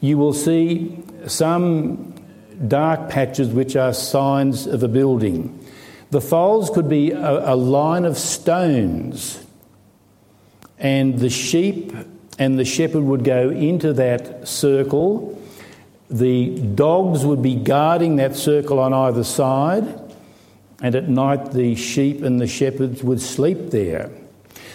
you 0.00 0.18
will 0.18 0.32
see 0.32 1.02
some 1.26 2.14
dark 2.66 3.08
patches 3.08 3.48
which 3.48 3.76
are 3.76 3.92
signs 3.92 4.66
of 4.66 4.82
a 4.82 4.88
building. 4.88 5.64
The 6.10 6.20
folds 6.20 6.70
could 6.70 6.88
be 6.88 7.12
a, 7.12 7.54
a 7.54 7.56
line 7.56 8.04
of 8.04 8.18
stones, 8.18 9.44
and 10.78 11.18
the 11.18 11.30
sheep 11.30 11.92
and 12.40 12.58
the 12.58 12.64
shepherd 12.64 13.02
would 13.02 13.22
go 13.22 13.50
into 13.50 13.92
that 13.92 14.48
circle. 14.48 15.38
The 16.08 16.58
dogs 16.58 17.24
would 17.24 17.42
be 17.42 17.54
guarding 17.54 18.16
that 18.16 18.34
circle 18.34 18.80
on 18.80 18.94
either 18.94 19.22
side, 19.22 19.84
and 20.82 20.94
at 20.94 21.08
night 21.08 21.52
the 21.52 21.74
sheep 21.74 22.22
and 22.22 22.40
the 22.40 22.46
shepherds 22.46 23.04
would 23.04 23.20
sleep 23.20 23.70
there. 23.70 24.10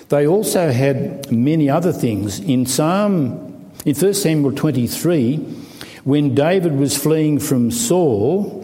They 0.10 0.28
also 0.28 0.71
had 0.71 1.32
many 1.32 1.67
other 1.67 1.91
things. 1.91 2.39
In 2.39 2.67
Psalm, 2.67 3.71
in 3.84 3.95
1 3.95 4.13
Samuel 4.13 4.51
23, 4.51 5.38
when 6.04 6.36
David 6.36 6.78
was 6.78 6.95
fleeing 6.95 7.39
from 7.39 7.71
Saul, 7.71 8.62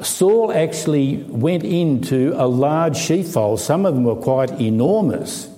Saul 0.00 0.50
actually 0.50 1.18
went 1.28 1.62
into 1.62 2.32
a 2.36 2.46
large 2.46 2.96
sheepfold. 2.96 3.60
Some 3.60 3.84
of 3.84 3.94
them 3.94 4.04
were 4.04 4.16
quite 4.16 4.50
enormous. 4.58 5.51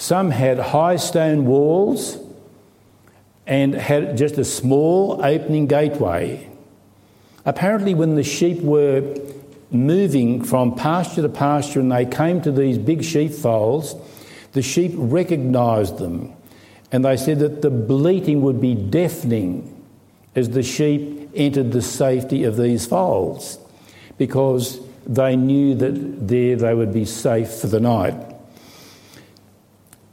Some 0.00 0.30
had 0.30 0.58
high 0.58 0.96
stone 0.96 1.44
walls 1.44 2.16
and 3.46 3.74
had 3.74 4.16
just 4.16 4.38
a 4.38 4.46
small 4.46 5.22
opening 5.22 5.66
gateway. 5.66 6.48
Apparently, 7.44 7.92
when 7.92 8.14
the 8.14 8.22
sheep 8.22 8.62
were 8.62 9.14
moving 9.70 10.42
from 10.42 10.74
pasture 10.74 11.20
to 11.20 11.28
pasture 11.28 11.80
and 11.80 11.92
they 11.92 12.06
came 12.06 12.40
to 12.40 12.50
these 12.50 12.78
big 12.78 13.04
sheepfolds, 13.04 13.94
the 14.52 14.62
sheep 14.62 14.92
recognised 14.94 15.98
them 15.98 16.32
and 16.90 17.04
they 17.04 17.18
said 17.18 17.38
that 17.40 17.60
the 17.60 17.68
bleating 17.68 18.40
would 18.40 18.58
be 18.58 18.74
deafening 18.74 19.84
as 20.34 20.48
the 20.48 20.62
sheep 20.62 21.28
entered 21.34 21.72
the 21.72 21.82
safety 21.82 22.44
of 22.44 22.56
these 22.56 22.86
folds 22.86 23.58
because 24.16 24.80
they 25.06 25.36
knew 25.36 25.74
that 25.74 26.26
there 26.26 26.56
they 26.56 26.72
would 26.72 26.94
be 26.94 27.04
safe 27.04 27.50
for 27.52 27.66
the 27.66 27.80
night. 27.80 28.30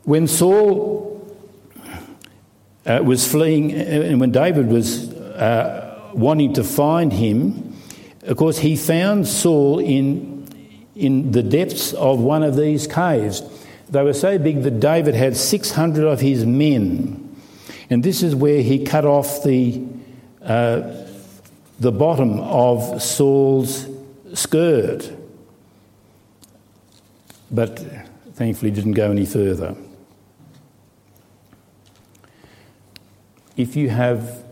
When 0.07 0.27
Saul 0.27 1.37
uh, 2.85 3.01
was 3.03 3.29
fleeing, 3.29 3.73
uh, 3.73 3.75
and 3.75 4.21
when 4.21 4.31
David 4.31 4.67
was 4.67 5.11
uh, 5.11 6.11
wanting 6.13 6.53
to 6.53 6.63
find 6.63 7.11
him, 7.11 7.75
of 8.23 8.37
course, 8.37 8.57
he 8.57 8.75
found 8.75 9.27
Saul 9.27 9.79
in, 9.79 10.47
in 10.95 11.31
the 11.33 11.43
depths 11.43 11.91
of 11.91 12.19
one 12.19 12.41
of 12.41 12.55
these 12.55 12.87
caves. 12.87 13.41
They 13.89 14.01
were 14.01 14.13
so 14.13 14.37
big 14.37 14.63
that 14.63 14.79
David 14.79 15.13
had 15.13 15.35
600 15.35 16.05
of 16.05 16.21
his 16.21 16.45
men 16.45 17.27
And 17.89 18.03
this 18.03 18.23
is 18.23 18.35
where 18.35 18.61
he 18.61 18.83
cut 18.83 19.05
off 19.05 19.43
the, 19.43 19.81
uh, 20.41 21.05
the 21.79 21.91
bottom 21.91 22.39
of 22.39 23.01
Saul's 23.01 23.87
skirt. 24.33 25.11
But 27.49 27.79
thankfully 28.33 28.71
didn't 28.71 28.93
go 28.93 29.11
any 29.11 29.25
further. 29.25 29.75
If 33.57 33.75
you 33.75 33.89
have 33.89 34.43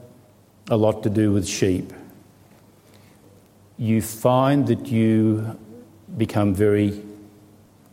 a 0.68 0.76
lot 0.76 1.04
to 1.04 1.12
do 1.12 1.32
with 1.32 1.48
sheep, 1.48 1.94
you 3.78 4.02
find 4.02 4.66
that 4.66 4.88
you 4.88 5.60
become 6.18 6.56
very 6.56 7.04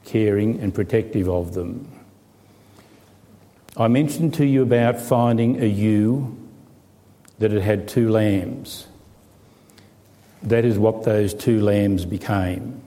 caring 0.07 0.59
and 0.61 0.75
protective 0.75 1.29
of 1.29 1.53
them. 1.53 1.87
I 3.77 3.89
mentioned 3.89 4.33
to 4.35 4.47
you 4.47 4.63
about 4.63 4.99
finding 4.99 5.63
a 5.63 5.67
ewe 5.67 6.35
that 7.41 7.51
had 7.51 7.63
had 7.63 7.89
two 7.89 8.11
lambs. 8.11 8.87
That 10.43 10.65
is 10.65 10.79
what 10.79 11.05
those 11.05 11.35
two 11.35 11.61
lambs 11.61 12.07
became. 12.07 12.81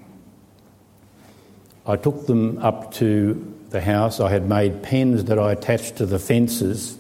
I 1.85 1.95
took 1.95 2.25
them 2.25 2.57
up 2.57 2.91
to 2.95 3.53
the 3.69 3.81
house. 3.81 4.19
I 4.19 4.31
had 4.31 4.49
made 4.49 4.81
pens 4.81 5.25
that 5.25 5.37
I 5.37 5.51
attached 5.51 5.97
to 5.97 6.07
the 6.07 6.17
fences 6.17 6.97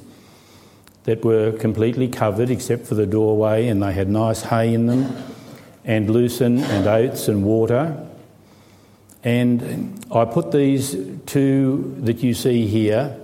that 1.05 1.23
were 1.23 1.51
completely 1.53 2.07
covered 2.07 2.49
except 2.49 2.85
for 2.85 2.95
the 2.95 3.05
doorway, 3.05 3.67
and 3.67 3.81
they 3.81 3.93
had 3.93 4.09
nice 4.09 4.41
hay 4.41 4.73
in 4.73 4.87
them, 4.87 5.15
and 5.83 6.09
lucerne 6.09 6.59
and 6.59 6.87
oats 6.87 7.27
and 7.27 7.43
water. 7.43 8.05
And 9.23 10.03
I 10.11 10.25
put 10.25 10.51
these 10.51 10.97
two 11.25 11.95
that 11.99 12.21
you 12.21 12.33
see 12.33 12.67
here 12.67 13.17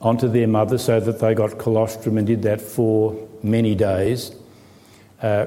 onto 0.00 0.28
their 0.28 0.48
mother 0.48 0.78
so 0.78 1.00
that 1.00 1.20
they 1.20 1.34
got 1.34 1.58
colostrum 1.58 2.16
and 2.16 2.26
did 2.26 2.42
that 2.42 2.60
for 2.60 3.28
many 3.42 3.74
days. 3.74 4.34
Uh, 5.22 5.46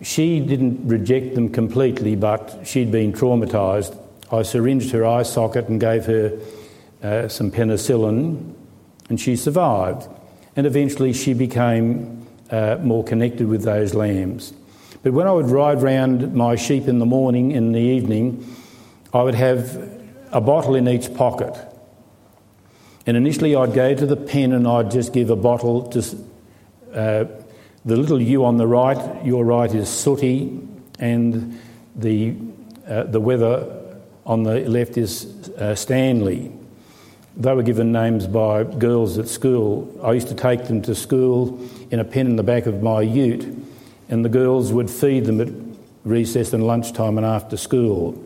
she 0.00 0.40
didn't 0.40 0.86
reject 0.88 1.34
them 1.34 1.50
completely, 1.50 2.16
but 2.16 2.60
she'd 2.64 2.90
been 2.90 3.12
traumatised. 3.12 3.98
I 4.32 4.42
syringed 4.42 4.90
her 4.92 5.04
eye 5.04 5.22
socket 5.22 5.68
and 5.68 5.78
gave 5.78 6.06
her 6.06 6.38
uh, 7.02 7.28
some 7.28 7.50
penicillin, 7.50 8.54
and 9.10 9.20
she 9.20 9.36
survived 9.36 10.08
and 10.56 10.66
eventually 10.66 11.12
she 11.12 11.34
became 11.34 12.26
uh, 12.50 12.76
more 12.80 13.04
connected 13.04 13.48
with 13.48 13.62
those 13.62 13.94
lambs. 13.94 14.52
But 15.02 15.12
when 15.12 15.26
I 15.26 15.32
would 15.32 15.50
ride 15.50 15.82
round 15.82 16.34
my 16.34 16.56
sheep 16.56 16.88
in 16.88 16.98
the 16.98 17.06
morning 17.06 17.52
in 17.52 17.72
the 17.72 17.80
evening, 17.80 18.46
I 19.12 19.22
would 19.22 19.34
have 19.34 19.76
a 20.32 20.40
bottle 20.40 20.74
in 20.74 20.88
each 20.88 21.14
pocket. 21.14 21.54
And 23.06 23.16
initially, 23.16 23.54
I'd 23.54 23.74
go 23.74 23.94
to 23.94 24.06
the 24.06 24.16
pen 24.16 24.52
and 24.52 24.66
I'd 24.66 24.90
just 24.90 25.12
give 25.12 25.28
a 25.30 25.36
bottle 25.36 25.82
to 25.88 26.00
uh, 26.94 27.24
the 27.84 27.96
little 27.96 28.20
ewe 28.20 28.44
on 28.44 28.56
the 28.56 28.66
right. 28.66 29.24
Your 29.24 29.44
right 29.44 29.72
is 29.72 29.88
sooty, 29.90 30.58
and 30.98 31.60
the 31.94 32.34
uh, 32.88 33.04
the 33.04 33.20
wether 33.20 33.98
on 34.24 34.42
the 34.42 34.60
left 34.60 34.96
is 34.96 35.50
uh, 35.50 35.74
Stanley. 35.74 36.50
They 37.36 37.52
were 37.52 37.62
given 37.62 37.90
names 37.90 38.26
by 38.26 38.64
girls 38.64 39.18
at 39.18 39.26
school. 39.28 39.92
I 40.02 40.12
used 40.12 40.28
to 40.28 40.34
take 40.34 40.66
them 40.66 40.82
to 40.82 40.94
school 40.94 41.60
in 41.90 41.98
a 41.98 42.04
pen 42.04 42.26
in 42.26 42.36
the 42.36 42.44
back 42.44 42.66
of 42.66 42.82
my 42.82 43.02
ute, 43.02 43.46
and 44.08 44.24
the 44.24 44.28
girls 44.28 44.72
would 44.72 44.88
feed 44.88 45.24
them 45.24 45.40
at 45.40 45.48
recess 46.04 46.52
and 46.52 46.64
lunchtime 46.66 47.16
and 47.16 47.26
after 47.26 47.56
school. 47.56 48.20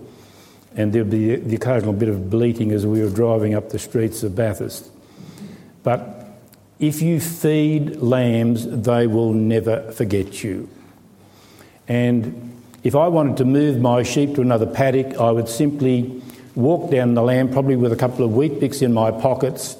And 0.76 0.92
there'd 0.92 1.10
be 1.10 1.36
the 1.36 1.56
occasional 1.56 1.94
bit 1.94 2.10
of 2.10 2.28
bleating 2.28 2.70
as 2.72 2.86
we 2.86 3.02
were 3.02 3.10
driving 3.10 3.54
up 3.54 3.70
the 3.70 3.78
streets 3.78 4.22
of 4.22 4.36
Bathurst. 4.36 4.90
But 5.82 6.28
if 6.78 7.00
you 7.00 7.18
feed 7.18 7.96
lambs, 7.96 8.66
they 8.66 9.06
will 9.06 9.32
never 9.32 9.90
forget 9.92 10.44
you. 10.44 10.68
And 11.88 12.62
if 12.84 12.94
I 12.94 13.08
wanted 13.08 13.38
to 13.38 13.44
move 13.46 13.80
my 13.80 14.02
sheep 14.02 14.34
to 14.34 14.42
another 14.42 14.66
paddock, 14.66 15.18
I 15.18 15.30
would 15.30 15.48
simply 15.48 16.22
walk 16.58 16.90
down 16.90 17.14
the 17.14 17.22
land, 17.22 17.52
probably 17.52 17.76
with 17.76 17.92
a 17.92 17.96
couple 17.96 18.24
of 18.24 18.32
Weet-Bix 18.32 18.82
in 18.82 18.92
my 18.92 19.12
pockets, 19.12 19.76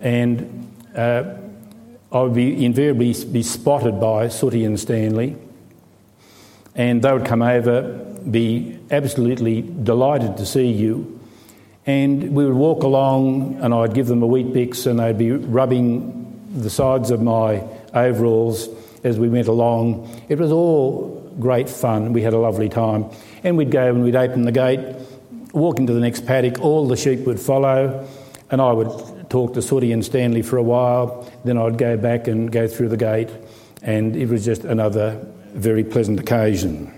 and 0.00 0.72
uh, 0.96 1.34
I 2.10 2.22
would 2.22 2.32
be 2.32 2.64
invariably 2.64 3.12
be 3.26 3.42
spotted 3.42 4.00
by 4.00 4.28
Sooty 4.28 4.64
and 4.64 4.80
Stanley, 4.80 5.36
and 6.74 7.02
they 7.02 7.12
would 7.12 7.26
come 7.26 7.42
over, 7.42 7.82
be 8.28 8.78
absolutely 8.90 9.60
delighted 9.60 10.38
to 10.38 10.46
see 10.46 10.68
you, 10.72 11.20
and 11.84 12.34
we 12.34 12.46
would 12.46 12.54
walk 12.54 12.84
along, 12.84 13.58
and 13.60 13.74
I'd 13.74 13.92
give 13.92 14.06
them 14.06 14.22
a 14.22 14.26
Weet-Bix, 14.26 14.86
and 14.86 14.98
they'd 14.98 15.18
be 15.18 15.32
rubbing 15.32 16.24
the 16.54 16.70
sides 16.70 17.10
of 17.10 17.20
my 17.20 17.62
overalls 17.92 18.70
as 19.04 19.18
we 19.18 19.28
went 19.28 19.48
along. 19.48 20.08
It 20.30 20.38
was 20.38 20.52
all 20.52 21.30
great 21.38 21.68
fun. 21.68 22.14
We 22.14 22.22
had 22.22 22.32
a 22.32 22.38
lovely 22.38 22.70
time, 22.70 23.10
and 23.44 23.58
we'd 23.58 23.70
go 23.70 23.88
and 23.88 24.02
we'd 24.02 24.16
open 24.16 24.42
the 24.42 24.52
gate 24.52 24.96
walking 25.52 25.86
to 25.86 25.92
the 25.92 26.00
next 26.00 26.26
paddock, 26.26 26.60
all 26.60 26.86
the 26.86 26.96
sheep 26.96 27.20
would 27.20 27.40
follow, 27.40 28.06
and 28.50 28.60
I 28.60 28.72
would 28.72 29.30
talk 29.30 29.54
to 29.54 29.62
Sooty 29.62 29.92
and 29.92 30.04
Stanley 30.04 30.42
for 30.42 30.56
a 30.56 30.62
while. 30.62 31.30
Then 31.44 31.58
I'd 31.58 31.78
go 31.78 31.96
back 31.96 32.28
and 32.28 32.50
go 32.50 32.66
through 32.66 32.88
the 32.88 32.96
gate, 32.96 33.30
and 33.82 34.16
it 34.16 34.28
was 34.28 34.44
just 34.44 34.64
another 34.64 35.24
very 35.52 35.84
pleasant 35.84 36.20
occasion. 36.20 36.92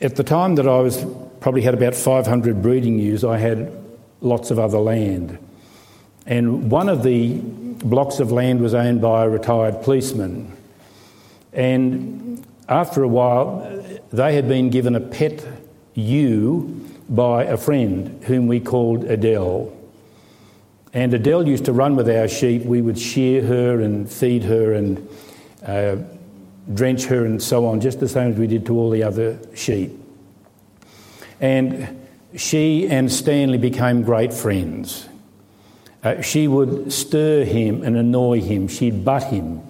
At 0.00 0.16
the 0.16 0.24
time 0.24 0.56
that 0.56 0.68
I 0.68 0.80
was 0.80 1.04
probably 1.40 1.62
had 1.62 1.74
about 1.74 1.94
500 1.94 2.62
breeding 2.62 2.98
ewes, 2.98 3.24
I 3.24 3.38
had 3.38 3.72
lots 4.20 4.50
of 4.50 4.58
other 4.58 4.78
land. 4.78 5.38
And 6.26 6.70
one 6.70 6.88
of 6.88 7.02
the 7.02 7.38
blocks 7.38 8.18
of 8.18 8.32
land 8.32 8.60
was 8.60 8.74
owned 8.74 9.00
by 9.00 9.24
a 9.24 9.28
retired 9.28 9.82
policeman. 9.82 10.56
And 11.52 12.44
after 12.68 13.02
a 13.02 13.08
while, 13.08 13.84
they 14.12 14.34
had 14.34 14.48
been 14.48 14.70
given 14.70 14.94
a 14.94 15.00
pet 15.00 15.46
ewe 15.94 16.88
by 17.08 17.44
a 17.44 17.56
friend 17.56 18.22
whom 18.24 18.46
we 18.46 18.60
called 18.60 19.04
Adele. 19.04 19.72
And 20.92 21.12
Adele 21.12 21.48
used 21.48 21.64
to 21.64 21.72
run 21.72 21.96
with 21.96 22.08
our 22.08 22.28
sheep. 22.28 22.62
We 22.62 22.80
would 22.80 22.98
shear 22.98 23.42
her 23.42 23.80
and 23.80 24.10
feed 24.10 24.44
her 24.44 24.72
and 24.72 25.08
uh, 25.66 25.96
drench 26.72 27.04
her 27.06 27.24
and 27.24 27.42
so 27.42 27.66
on, 27.66 27.80
just 27.80 28.00
the 28.00 28.08
same 28.08 28.32
as 28.32 28.38
we 28.38 28.46
did 28.46 28.64
to 28.66 28.78
all 28.78 28.90
the 28.90 29.02
other 29.02 29.38
sheep. 29.54 29.92
And 31.40 32.06
she 32.36 32.88
and 32.88 33.12
Stanley 33.12 33.58
became 33.58 34.02
great 34.02 34.32
friends. 34.32 35.08
Uh, 36.02 36.20
she 36.20 36.48
would 36.48 36.92
stir 36.92 37.44
him 37.44 37.82
and 37.82 37.96
annoy 37.96 38.40
him. 38.40 38.68
She'd 38.68 39.04
butt 39.04 39.24
him 39.24 39.62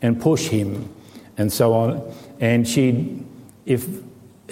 and 0.00 0.20
push 0.20 0.48
him 0.48 0.88
and 1.36 1.52
so 1.52 1.74
on. 1.74 2.14
And 2.40 2.66
she'd, 2.66 3.24
if 3.66 3.86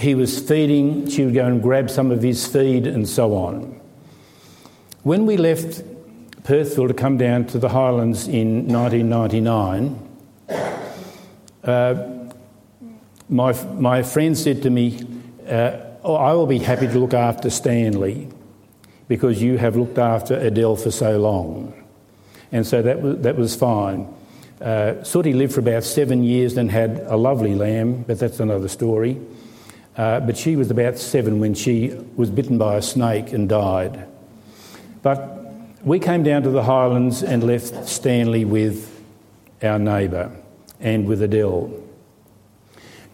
he 0.01 0.15
was 0.15 0.39
feeding, 0.39 1.09
she 1.09 1.25
would 1.25 1.35
go 1.35 1.47
and 1.47 1.63
grab 1.63 1.91
some 1.91 2.11
of 2.11 2.23
his 2.23 2.47
feed 2.47 2.87
and 2.87 3.09
so 3.09 3.35
on. 3.35 3.81
When 5.03 5.27
we 5.27 5.37
left 5.37 5.83
Perthville 6.43 6.89
to 6.89 6.95
come 6.95 7.19
down 7.19 7.45
to 7.47 7.59
the 7.59 7.69
Highlands 7.69 8.27
in 8.27 8.67
1999, 8.67 10.09
uh, 11.65 12.07
my, 13.29 13.53
my 13.75 14.03
friend 14.03 14.37
said 14.37 14.63
to 14.63 14.71
me, 14.71 15.01
uh, 15.47 15.77
oh, 16.03 16.15
I 16.15 16.33
will 16.33 16.47
be 16.47 16.59
happy 16.59 16.87
to 16.87 16.99
look 16.99 17.15
after 17.15 17.51
Stanley 17.51 18.29
because 19.07 19.43
you 19.43 19.59
have 19.59 19.77
looked 19.77 19.99
after 19.99 20.35
Adele 20.35 20.77
for 20.77 20.91
so 20.91 21.19
long. 21.19 21.75
And 22.53 22.67
so 22.67 22.81
that 22.83 23.03
was, 23.03 23.19
that 23.19 23.37
was 23.37 23.55
fine. 23.55 24.13
Uh, 24.61 25.03
Sooty 25.05 25.33
lived 25.33 25.55
for 25.55 25.61
about 25.61 25.85
seven 25.85 26.23
years 26.23 26.57
and 26.57 26.71
had 26.71 27.01
a 27.07 27.17
lovely 27.17 27.55
lamb, 27.55 28.05
but 28.07 28.19
that's 28.19 28.41
another 28.41 28.69
story. 28.69 29.21
Uh, 30.01 30.19
but 30.19 30.35
she 30.35 30.57
was 30.57 30.71
about 30.71 30.97
seven 30.97 31.41
when 31.41 31.53
she 31.53 31.95
was 32.17 32.31
bitten 32.31 32.57
by 32.57 32.77
a 32.77 32.81
snake 32.81 33.35
and 33.35 33.51
died. 33.51 34.07
But 35.03 35.77
we 35.85 35.99
came 35.99 36.23
down 36.23 36.43
to 36.45 36.49
the 36.49 36.63
Highlands 36.63 37.23
and 37.23 37.45
left 37.45 37.87
Stanley 37.87 38.47
with 38.47 38.99
our 39.63 39.79
neighbour 39.79 40.35
and 40.81 41.07
with 41.07 41.21
Adele. 41.21 41.71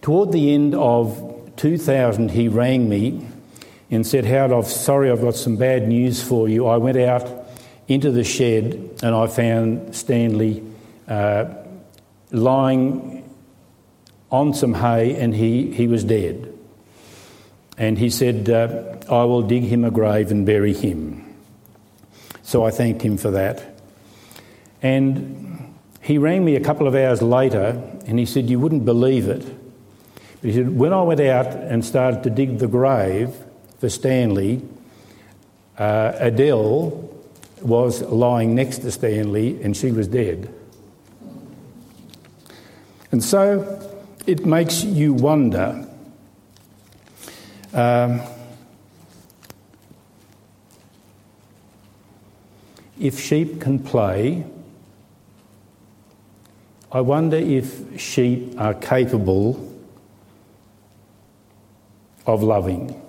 Toward 0.01 0.31
the 0.31 0.53
end 0.53 0.75
of 0.75 1.51
2000, 1.57 2.31
he 2.31 2.47
rang 2.47 2.87
me 2.87 3.27
and 3.91 4.07
said, 4.07 4.23
Howard, 4.23 4.53
I'm 4.53 4.63
sorry, 4.63 5.11
I've 5.11 5.19
got 5.19 5.35
some 5.35 5.57
bad 5.57 5.89
news 5.89 6.23
for 6.23 6.47
you. 6.47 6.67
I 6.67 6.77
went 6.77 6.97
out 6.97 7.49
into 7.89 8.11
the 8.11 8.23
shed 8.23 9.01
and 9.03 9.13
I 9.13 9.27
found 9.27 9.93
Stanley 9.93 10.63
uh, 11.09 11.53
lying 12.31 13.29
on 14.31 14.53
some 14.53 14.73
hay 14.73 15.19
and 15.19 15.35
he, 15.35 15.73
he 15.73 15.87
was 15.87 16.05
dead. 16.05 16.53
And 17.77 17.97
he 17.97 18.09
said, 18.09 18.49
uh, 18.49 18.95
I 19.09 19.23
will 19.23 19.43
dig 19.43 19.63
him 19.63 19.83
a 19.83 19.91
grave 19.91 20.31
and 20.31 20.45
bury 20.45 20.73
him. 20.73 21.23
So 22.41 22.65
I 22.65 22.71
thanked 22.71 23.01
him 23.01 23.17
for 23.17 23.31
that. 23.31 23.63
And 24.81 25.75
he 26.01 26.17
rang 26.17 26.45
me 26.45 26.55
a 26.55 26.61
couple 26.61 26.87
of 26.87 26.95
hours 26.95 27.21
later 27.21 27.81
and 28.05 28.17
he 28.17 28.25
said, 28.25 28.49
You 28.49 28.59
wouldn't 28.59 28.85
believe 28.85 29.27
it. 29.27 29.45
But 30.41 30.49
he 30.49 30.53
said, 30.53 30.75
When 30.75 30.93
I 30.93 31.01
went 31.01 31.19
out 31.19 31.47
and 31.47 31.83
started 31.83 32.23
to 32.23 32.29
dig 32.29 32.59
the 32.59 32.67
grave 32.67 33.35
for 33.79 33.89
Stanley, 33.89 34.61
uh, 35.77 36.13
Adele 36.15 37.13
was 37.61 38.01
lying 38.01 38.55
next 38.55 38.79
to 38.79 38.91
Stanley 38.91 39.61
and 39.61 39.75
she 39.75 39.91
was 39.91 40.07
dead. 40.07 40.53
And 43.11 43.23
so 43.23 43.81
it 44.25 44.45
makes 44.45 44.83
you 44.83 45.13
wonder 45.13 45.86
um, 47.77 48.21
if 52.99 53.19
sheep 53.19 53.61
can 53.61 53.77
play, 53.77 54.43
I 56.91 57.01
wonder 57.01 57.37
if 57.37 57.99
sheep 57.99 58.59
are 58.59 58.73
capable 58.73 59.63
of 62.25 62.41
loving. 62.41 62.99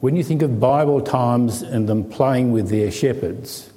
When 0.00 0.16
you 0.16 0.24
think 0.24 0.42
of 0.42 0.58
Bible 0.58 1.02
times 1.02 1.62
and 1.62 1.88
them 1.88 2.04
playing 2.04 2.52
with 2.52 2.70
their 2.70 2.90
shepherds, 2.90 3.70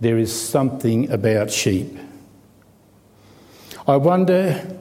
there 0.00 0.18
is 0.18 0.32
something 0.32 1.10
about 1.10 1.50
sheep. 1.50 1.96
I 3.86 3.96
wonder 3.96 4.79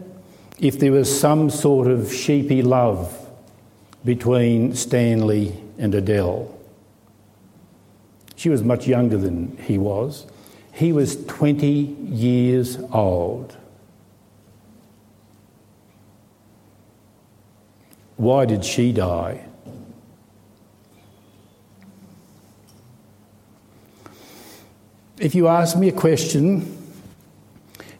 if 0.60 0.78
there 0.80 0.91
was 0.91 1.20
some 1.20 1.49
sort 1.49 1.88
of 1.88 2.14
sheepy 2.14 2.62
love 2.62 3.16
between 4.03 4.76
Stanley 4.76 5.53
and 5.78 5.93
Adele. 5.95 6.55
She 8.36 8.49
was 8.49 8.64
much 8.64 8.88
younger 8.88 9.18
than 9.18 9.57
he 9.57 9.78
was. 9.78 10.26
He 10.72 10.93
was 10.93 11.24
20 11.26 11.68
years 11.68 12.78
old. 12.91 13.55
Why 18.16 18.45
did 18.45 18.66
she 18.66 18.91
die? 18.91 19.45
If 25.18 25.36
you 25.36 25.47
ask 25.47 25.78
me 25.78 25.89
a 25.89 25.93
question, 25.93 26.79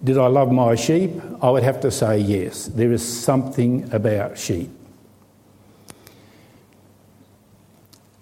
did 0.04 0.18
I 0.18 0.28
love 0.28 0.52
my 0.52 0.76
sheep? 0.76 1.12
I 1.42 1.50
would 1.50 1.64
have 1.64 1.82
to 1.82 1.92
say 1.92 2.20
yes. 2.20 2.68
There 2.68 2.92
is 2.92 3.04
something 3.06 3.92
about 3.94 4.38
sheep. 4.38 4.70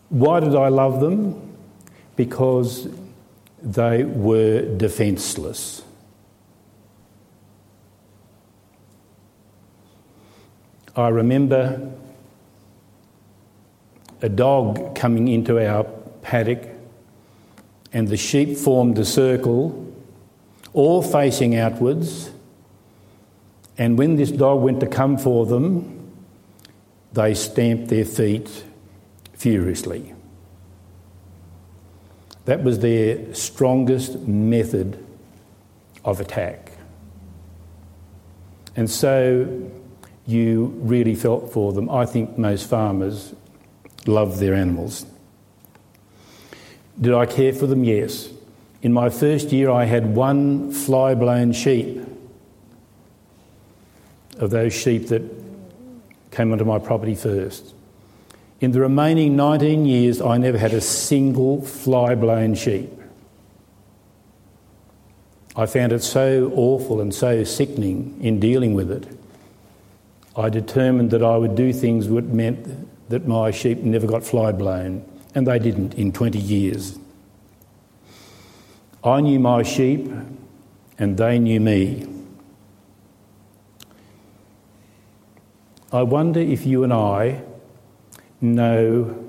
Why 0.10 0.40
did 0.40 0.56
I 0.56 0.70
love 0.70 1.02
them? 1.02 1.56
Because 2.16 2.88
they 3.62 4.04
were 4.04 4.62
defenceless. 4.78 5.84
I 10.96 11.10
remember 11.10 11.92
a 14.22 14.30
dog 14.30 14.96
coming 14.96 15.28
into 15.28 15.64
our 15.64 15.84
paddock, 16.24 16.64
and 17.94 18.08
the 18.08 18.18
sheep 18.18 18.58
formed 18.58 18.98
a 18.98 19.06
circle, 19.06 19.87
all 20.74 21.02
facing 21.02 21.56
outwards. 21.56 22.32
And 23.78 23.98
when 23.98 24.16
this 24.16 24.32
dog 24.32 24.62
went 24.62 24.80
to 24.80 24.88
come 24.88 25.18
for 25.18 25.46
them, 25.46 26.14
they 27.14 27.34
stamped 27.34 27.90
their 27.90 28.06
feet 28.06 28.64
furiously. 29.34 30.14
That 32.46 32.64
was 32.64 32.80
their 32.80 33.34
strongest 33.34 34.20
method 34.20 35.04
of 36.06 36.22
attack. 36.22 36.72
And 38.76 38.90
so 38.90 39.72
you 40.26 40.66
really 40.78 41.16
felt 41.16 41.52
for 41.52 41.74
them. 41.74 41.90
I 41.90 42.06
think 42.06 42.38
most 42.38 42.70
farmers 42.70 43.34
love 44.06 44.40
their 44.40 44.54
animals. 44.54 45.06
Did 47.00 47.14
I 47.14 47.26
care 47.26 47.54
for 47.54 47.68
them? 47.68 47.84
Yes. 47.84 48.30
In 48.82 48.94
my 48.94 49.10
first 49.10 49.52
year, 49.52 49.70
I 49.70 49.86
had 49.86 50.16
one 50.16 50.72
fly 50.72 51.16
blown 51.16 51.52
sheep 51.52 52.02
of 54.38 54.52
those 54.52 54.74
sheep 54.74 55.08
that 55.08 55.24
came 56.32 56.52
onto 56.52 56.66
my 56.66 56.78
property 56.80 57.16
first. 57.16 57.74
In 58.60 58.72
the 58.72 58.80
remaining 58.80 59.36
19 59.36 59.86
years, 59.86 60.22
I 60.22 60.38
never 60.38 60.58
had 60.58 60.74
a 60.74 60.82
single 60.82 61.62
fly 61.62 62.16
blown 62.16 62.54
sheep. 62.56 62.92
I 65.56 65.66
found 65.66 65.92
it 65.92 66.04
so 66.04 66.52
awful 66.56 67.02
and 67.02 67.14
so 67.14 67.44
sickening 67.44 68.20
in 68.22 68.40
dealing 68.40 68.76
with 68.76 68.92
it 68.92 69.08
I 70.38 70.50
determined 70.50 71.10
that 71.12 71.24
I 71.24 71.36
would 71.36 71.56
do 71.56 71.74
things 71.74 72.08
that 72.08 72.26
meant 72.26 73.10
that 73.10 73.28
my 73.28 73.50
sheep 73.50 73.80
never 73.80 74.06
got 74.06 74.24
fly 74.24 74.52
blown, 74.52 75.04
and 75.34 75.48
they 75.48 75.58
didn't 75.58 75.96
in 75.96 76.12
20 76.12 76.38
years. 76.38 77.00
I 79.08 79.22
knew 79.22 79.40
my 79.40 79.64
sheep, 79.64 80.12
and 81.00 81.18
they 81.18 81.40
knew 81.40 81.62
me. 81.62 82.06
I 85.94 86.04
wonder 86.04 86.42
if 86.42 86.66
you 86.66 86.84
and 86.84 86.92
I 86.92 87.42
know 88.42 89.24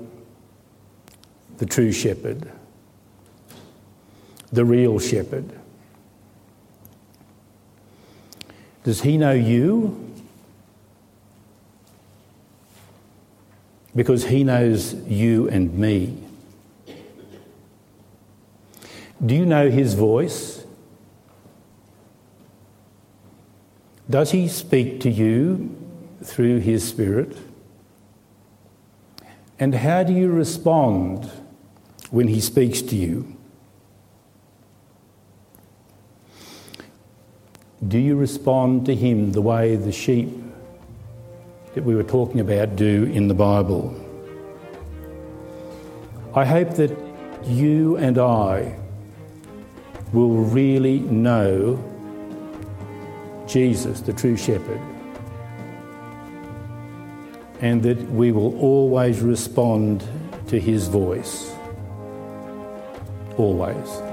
the 1.57 1.65
true 1.65 1.93
shepherd, 1.93 2.51
the 4.51 4.65
real 4.65 4.99
shepherd. 4.99 5.49
Does 8.83 9.01
he 9.01 9.17
know 9.17 9.31
you? 9.31 10.09
because 13.95 14.25
He 14.25 14.43
knows 14.43 14.93
you 14.93 15.49
and 15.49 15.73
me. 15.73 16.17
Do 19.25 19.35
you 19.35 19.45
know 19.45 19.69
His 19.69 19.93
voice? 19.93 20.65
Does 24.09 24.31
He 24.31 24.47
speak 24.47 24.99
to 25.01 25.09
you 25.09 25.75
through 26.23 26.59
His 26.59 26.87
Spirit? 26.87 27.37
And 29.59 29.75
how 29.75 30.03
do 30.03 30.13
you 30.13 30.31
respond 30.31 31.29
when 32.11 32.27
He 32.27 32.39
speaks 32.39 32.81
to 32.81 32.95
you? 32.95 33.35
Do 37.87 37.97
you 37.97 38.15
respond 38.15 38.85
to 38.87 38.95
Him 38.95 39.31
the 39.31 39.41
way 39.41 39.75
the 39.75 39.91
sheep 39.91 40.29
that 41.73 41.83
we 41.83 41.95
were 41.95 42.03
talking 42.03 42.39
about 42.39 42.75
do 42.75 43.03
in 43.13 43.27
the 43.27 43.33
Bible. 43.33 43.95
I 46.35 46.45
hope 46.45 46.71
that 46.75 46.91
you 47.45 47.95
and 47.97 48.17
I 48.17 48.75
will 50.11 50.37
really 50.37 50.99
know 50.99 51.77
Jesus, 53.47 54.01
the 54.01 54.13
true 54.13 54.37
shepherd, 54.37 54.81
and 57.61 57.81
that 57.83 57.99
we 58.11 58.31
will 58.31 58.57
always 58.59 59.21
respond 59.21 60.03
to 60.47 60.59
his 60.59 60.87
voice. 60.87 61.51
Always. 63.37 64.08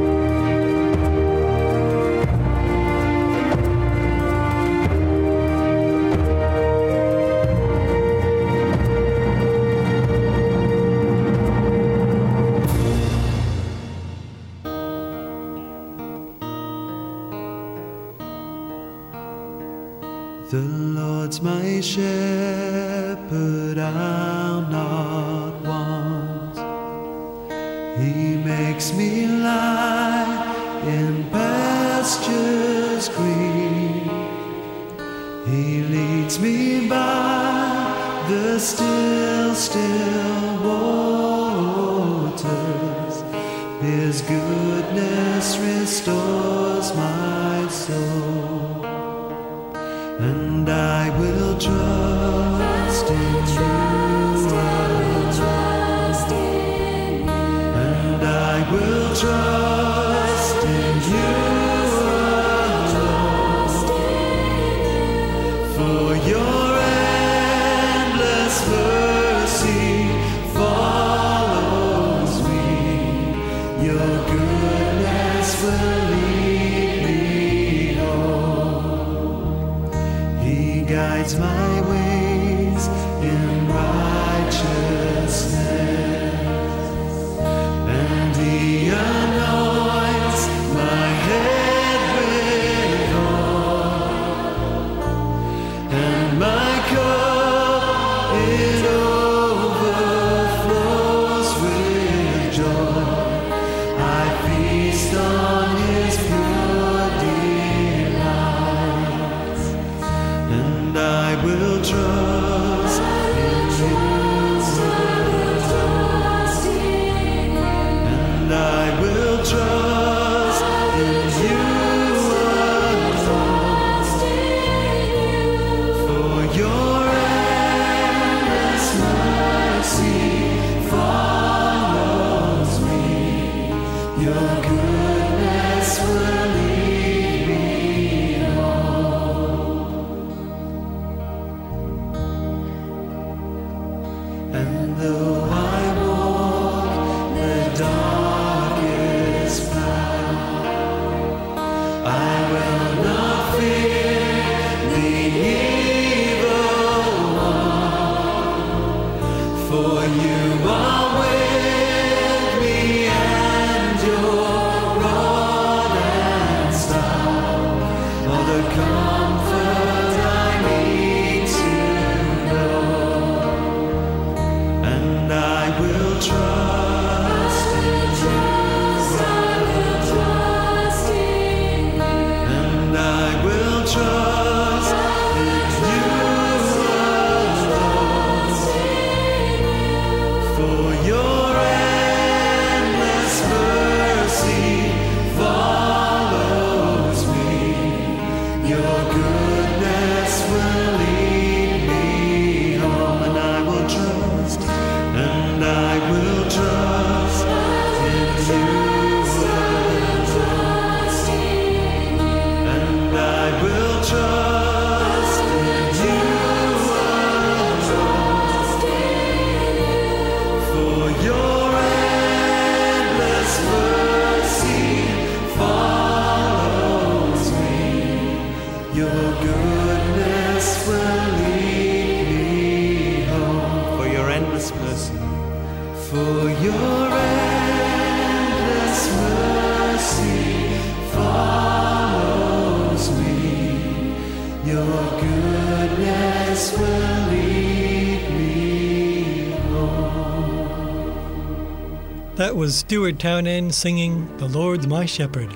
Stuart 252.77 253.18
Townend 253.18 253.74
singing 253.74 254.37
The 254.37 254.49
Lord's 254.49 254.87
My 254.87 255.07
Shepherd. 255.07 255.49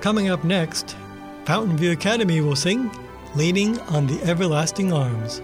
Coming 0.00 0.28
up 0.30 0.44
next, 0.44 0.96
Fountainview 1.46 1.92
Academy 1.92 2.40
will 2.40 2.54
sing 2.54 2.92
Leaning 3.34 3.80
on 3.80 4.06
the 4.06 4.22
Everlasting 4.22 4.92
Arms. 4.92 5.42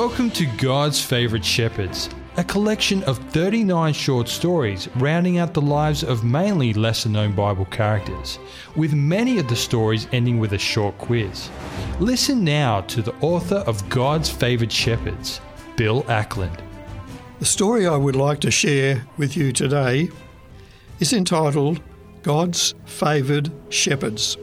Welcome 0.00 0.30
to 0.30 0.46
God's 0.56 1.04
Favourite 1.04 1.44
Shepherds, 1.44 2.08
a 2.38 2.42
collection 2.42 3.02
of 3.02 3.18
39 3.18 3.92
short 3.92 4.28
stories 4.28 4.88
rounding 4.96 5.36
out 5.36 5.52
the 5.52 5.60
lives 5.60 6.02
of 6.02 6.24
mainly 6.24 6.72
lesser 6.72 7.10
known 7.10 7.32
Bible 7.32 7.66
characters, 7.66 8.38
with 8.74 8.94
many 8.94 9.38
of 9.38 9.46
the 9.46 9.56
stories 9.56 10.08
ending 10.10 10.38
with 10.38 10.54
a 10.54 10.58
short 10.58 10.96
quiz. 10.96 11.50
Listen 11.98 12.42
now 12.42 12.80
to 12.80 13.02
the 13.02 13.14
author 13.16 13.56
of 13.56 13.86
God's 13.90 14.30
Favourite 14.30 14.72
Shepherds, 14.72 15.42
Bill 15.76 16.02
Ackland. 16.08 16.62
The 17.38 17.44
story 17.44 17.86
I 17.86 17.98
would 17.98 18.16
like 18.16 18.40
to 18.40 18.50
share 18.50 19.06
with 19.18 19.36
you 19.36 19.52
today 19.52 20.08
is 20.98 21.12
entitled 21.12 21.82
God's 22.22 22.74
Favoured 22.86 23.52
Shepherds, 23.68 24.38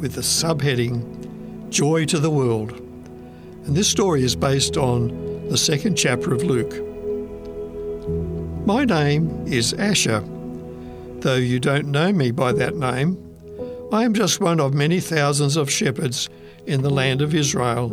with 0.00 0.14
the 0.14 0.20
subheading 0.20 1.70
Joy 1.70 2.06
to 2.06 2.18
the 2.18 2.30
World. 2.30 2.82
And 3.66 3.76
this 3.76 3.88
story 3.88 4.22
is 4.22 4.36
based 4.36 4.76
on 4.76 5.48
the 5.48 5.58
second 5.58 5.96
chapter 5.96 6.32
of 6.32 6.44
Luke. 6.44 6.72
My 8.64 8.84
name 8.84 9.44
is 9.44 9.72
Asher. 9.74 10.20
Though 11.18 11.34
you 11.34 11.58
don't 11.58 11.88
know 11.88 12.12
me 12.12 12.30
by 12.30 12.52
that 12.52 12.76
name, 12.76 13.18
I 13.92 14.04
am 14.04 14.14
just 14.14 14.40
one 14.40 14.60
of 14.60 14.72
many 14.72 15.00
thousands 15.00 15.56
of 15.56 15.68
shepherds 15.68 16.28
in 16.66 16.82
the 16.82 16.90
land 16.90 17.20
of 17.20 17.34
Israel. 17.34 17.90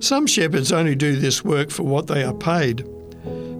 Some 0.00 0.26
shepherds 0.26 0.72
only 0.72 0.94
do 0.94 1.16
this 1.16 1.44
work 1.44 1.70
for 1.70 1.82
what 1.82 2.06
they 2.06 2.24
are 2.24 2.32
paid. 2.34 2.86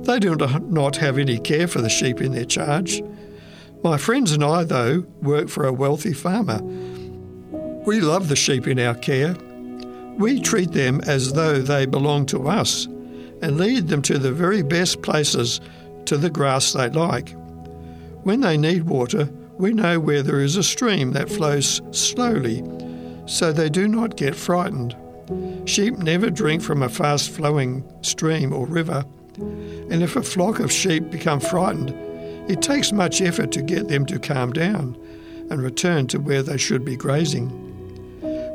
They 0.05 0.19
do 0.19 0.35
not 0.35 0.97
have 0.97 1.19
any 1.19 1.39
care 1.39 1.69
for 1.69 1.83
the 1.83 1.91
sheep 1.91 2.23
in 2.23 2.33
their 2.33 2.47
charge. 2.47 3.03
My 3.85 3.99
friends 3.99 4.33
and 4.33 4.43
I, 4.43 4.65
though, 4.65 5.05
work 5.21 5.51
for 5.51 5.67
a 5.67 5.73
wealthy 5.75 6.15
farmer. 6.15 6.63
We 7.85 8.01
love 8.01 8.29
the 8.29 8.37
sheep 8.37 8.67
in 8.67 8.79
our 8.79 8.95
care. 8.95 9.37
We 10.19 10.41
treat 10.41 10.73
them 10.73 11.01
as 11.07 11.33
though 11.33 11.61
they 11.61 11.87
belong 11.87 12.27
to 12.27 12.49
us 12.49 12.87
and 13.43 13.59
lead 13.59 13.89
them 13.89 14.03
to 14.03 14.19
the 14.19 14.33
very 14.33 14.63
best 14.63 15.03
places 15.03 15.61
to 16.07 16.17
the 16.17 16.31
grass 16.31 16.73
they 16.73 16.89
like. 16.91 17.35
When 18.23 18.41
they 18.41 18.57
need 18.57 18.85
water, 18.85 19.29
we 19.59 19.73
know 19.73 19.99
where 20.01 20.23
there 20.23 20.41
is 20.41 20.57
a 20.57 20.63
stream 20.63 21.13
that 21.13 21.31
flows 21.31 21.81
slowly, 21.91 22.63
so 23.27 23.53
they 23.53 23.69
do 23.69 23.89
not 23.89 24.17
get 24.17 24.35
frightened. 24.35 24.97
Sheep 25.65 25.99
never 25.99 26.31
drink 26.31 26.63
from 26.63 26.83
a 26.83 26.89
fast 26.89 27.31
flowing 27.31 27.85
stream 28.03 28.53
or 28.53 28.67
river, 28.67 29.05
and 29.39 30.03
if 30.03 30.17
a 30.17 30.23
flock 30.23 30.59
of 30.61 30.73
sheep 30.73 31.11
become 31.11 31.41
frightened, 31.41 31.91
it 32.51 32.61
takes 32.61 32.93
much 32.93 33.23
effort 33.23 33.53
to 33.53 33.63
get 33.63 33.89
them 33.89 34.05
to 34.07 34.19
calm 34.19 34.53
down 34.53 34.97
and 35.51 35.63
return 35.63 36.07
to 36.09 36.19
where 36.19 36.43
they 36.43 36.59
should 36.59 36.85
be 36.85 36.97
grazing. 36.97 37.62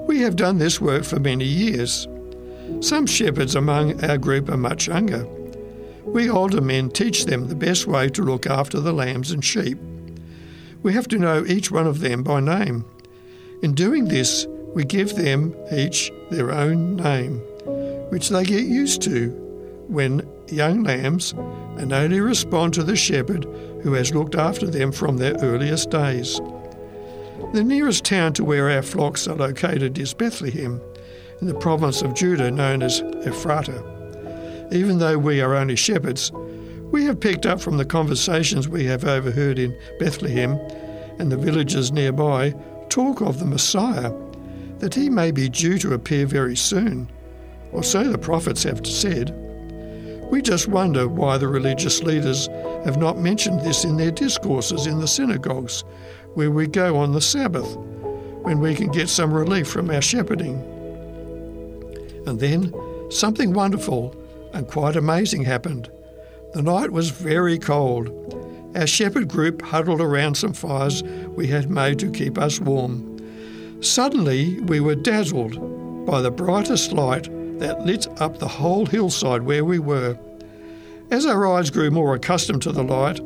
We 0.08 0.22
have 0.22 0.38
done 0.38 0.58
this 0.58 0.80
work 0.80 1.04
for 1.04 1.20
many 1.20 1.44
years. 1.44 2.08
Some 2.80 3.06
shepherds 3.06 3.56
among 3.56 4.04
our 4.06 4.18
group 4.18 4.50
are 4.50 4.58
much 4.58 4.88
younger. 4.88 5.28
We 6.06 6.30
older 6.30 6.62
men 6.62 6.90
teach 6.90 7.26
them 7.26 7.48
the 7.48 7.56
best 7.56 7.88
way 7.88 8.08
to 8.10 8.22
look 8.24 8.48
after 8.48 8.80
the 8.80 8.94
lambs 8.94 9.32
and 9.32 9.44
sheep. 9.44 9.78
We 10.82 10.94
have 10.94 11.10
to 11.10 11.20
know 11.20 11.46
each 11.46 11.72
one 11.72 11.88
of 11.88 12.00
them 12.00 12.24
by 12.24 12.40
name. 12.40 12.86
In 13.62 13.74
doing 13.74 14.06
this, 14.06 14.48
we 14.74 14.86
give 14.86 15.16
them 15.16 15.54
each 15.74 16.10
their 16.32 16.52
own 16.52 16.96
name, 16.96 17.40
which 18.10 18.30
they 18.30 18.46
get 18.46 18.64
used 18.66 19.02
to 19.02 19.30
when 19.90 20.26
young 20.48 20.84
lambs 20.84 21.34
and 21.78 21.92
only 21.92 22.22
respond 22.22 22.74
to 22.76 22.84
the 22.84 22.96
shepherd 22.96 23.44
who 23.84 23.92
has 23.94 24.14
looked 24.14 24.36
after 24.36 24.68
them 24.68 24.94
from 24.94 25.18
their 25.18 25.36
earliest 25.42 25.90
days. 25.90 26.40
The 27.54 27.64
nearest 27.64 28.04
town 28.04 28.34
to 28.34 28.44
where 28.44 28.70
our 28.70 28.82
flocks 28.82 29.26
are 29.26 29.36
located 29.36 29.98
is 29.98 30.14
Bethlehem, 30.14 30.82
in 31.40 31.48
the 31.48 31.54
province 31.54 32.02
of 32.02 32.14
Judah 32.14 32.52
known 32.52 32.84
as 32.84 33.00
Ephrata. 33.26 33.84
Even 34.72 35.00
though 35.00 35.18
we 35.18 35.40
are 35.40 35.56
only 35.56 35.78
shepherds, 35.78 36.30
we 36.92 37.06
have 37.06 37.22
picked 37.22 37.46
up 37.46 37.62
from 37.62 37.78
the 37.78 37.86
conversations 37.86 38.68
we 38.68 38.84
have 38.86 39.06
overheard 39.06 39.60
in 39.60 39.78
Bethlehem 39.98 40.60
and 41.20 41.32
the 41.32 41.38
villages 41.38 41.92
nearby 41.92 42.54
talk 42.90 43.22
of 43.22 43.40
the 43.40 43.46
Messiah, 43.46 44.14
that 44.80 44.94
he 44.94 45.10
may 45.10 45.32
be 45.32 45.48
due 45.48 45.78
to 45.78 45.94
appear 45.94 46.26
very 46.26 46.56
soon, 46.56 47.10
or 47.72 47.82
so 47.82 48.04
the 48.12 48.18
prophets 48.18 48.64
have 48.64 48.86
said. 48.86 49.34
We 50.30 50.42
just 50.42 50.68
wonder 50.68 51.08
why 51.08 51.38
the 51.38 51.48
religious 51.48 52.04
leaders 52.04 52.48
have 52.84 52.98
not 52.98 53.18
mentioned 53.18 53.62
this 53.62 53.86
in 53.86 53.96
their 53.96 54.12
discourses 54.12 54.86
in 54.86 55.00
the 55.00 55.08
synagogues, 55.08 55.86
where 56.38 56.52
we 56.52 56.68
go 56.68 56.98
on 56.98 57.14
the 57.14 57.20
Sabbath, 57.20 57.76
when 58.44 58.60
we 58.60 58.76
can 58.76 58.92
get 58.92 59.10
some 59.10 59.34
relief 59.34 59.68
from 59.68 59.90
our 59.90 60.04
shepherding. 60.04 60.62
And 62.28 62.40
then 62.40 62.72
something 63.10 63.54
wonderful 63.54 64.16
and 64.54 64.68
quite 64.68 64.96
amazing 64.96 65.46
happened. 65.46 65.90
The 66.54 66.62
night 66.62 66.92
was 66.92 67.10
very 67.10 67.58
cold. 67.58 68.10
Our 68.76 68.86
shepherd 68.86 69.30
group 69.30 69.64
huddled 69.64 70.00
around 70.00 70.36
some 70.36 70.54
fires 70.54 71.02
we 71.36 71.48
had 71.48 71.72
made 71.72 71.98
to 72.00 72.12
keep 72.12 72.38
us 72.38 72.60
warm. 72.60 73.18
Suddenly, 73.82 74.60
we 74.60 74.80
were 74.80 74.94
dazzled 74.94 76.06
by 76.06 76.22
the 76.22 76.30
brightest 76.30 76.92
light 76.92 77.30
that 77.58 77.84
lit 77.84 78.06
up 78.22 78.38
the 78.38 78.48
whole 78.48 78.86
hillside 78.86 79.42
where 79.42 79.66
we 79.66 79.80
were. 79.80 80.16
As 81.10 81.26
our 81.26 81.48
eyes 81.48 81.72
grew 81.72 81.90
more 81.90 82.14
accustomed 82.14 82.62
to 82.62 82.72
the 82.72 82.84
light, 82.84 83.20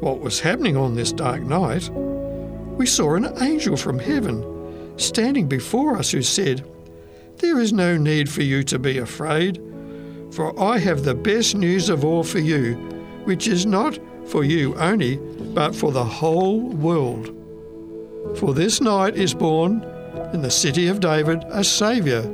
what 0.00 0.20
was 0.20 0.40
happening 0.40 0.76
on 0.76 0.94
this 0.94 1.12
dark 1.12 1.42
night, 1.42 1.88
we 2.76 2.86
saw 2.86 3.14
an 3.14 3.30
angel 3.42 3.76
from 3.76 3.98
heaven 3.98 4.98
standing 4.98 5.46
before 5.46 5.96
us 5.96 6.10
who 6.10 6.22
said, 6.22 6.64
There 7.36 7.60
is 7.60 7.72
no 7.72 7.96
need 7.96 8.30
for 8.30 8.42
you 8.42 8.62
to 8.64 8.78
be 8.78 8.98
afraid, 8.98 9.62
for 10.32 10.58
I 10.60 10.78
have 10.78 11.04
the 11.04 11.14
best 11.14 11.54
news 11.54 11.88
of 11.88 12.04
all 12.04 12.24
for 12.24 12.38
you, 12.38 12.74
which 13.24 13.46
is 13.46 13.66
not 13.66 13.98
for 14.26 14.44
you 14.44 14.74
only, 14.76 15.16
but 15.54 15.74
for 15.74 15.92
the 15.92 16.04
whole 16.04 16.60
world. 16.60 17.36
For 18.38 18.54
this 18.54 18.80
night 18.80 19.16
is 19.16 19.34
born 19.34 19.82
in 20.32 20.42
the 20.42 20.50
city 20.50 20.86
of 20.86 21.00
David 21.00 21.44
a 21.48 21.64
Saviour, 21.64 22.24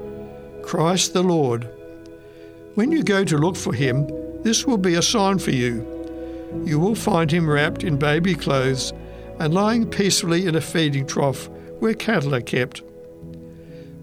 Christ 0.63 1.13
the 1.13 1.23
Lord. 1.23 1.69
When 2.75 2.93
you 2.93 3.03
go 3.03 3.25
to 3.25 3.39
look 3.39 3.57
for 3.57 3.73
him, 3.73 4.07
this 4.43 4.67
will 4.67 4.79
be 4.79 4.95
a 4.95 5.03
sign 5.03 5.39
for 5.39 5.53
you. 5.53 5.96
You 6.65 6.79
will 6.79 6.95
find 6.95 7.31
him 7.31 7.49
wrapped 7.49 7.85
in 7.85 7.97
baby 7.97 8.35
clothes 8.35 8.93
and 9.39 9.53
lying 9.53 9.89
peacefully 9.89 10.47
in 10.47 10.55
a 10.55 10.61
feeding 10.61 11.07
trough 11.07 11.49
where 11.81 11.95
cattle 11.95 12.35
are 12.35 12.41
kept. 12.41 12.83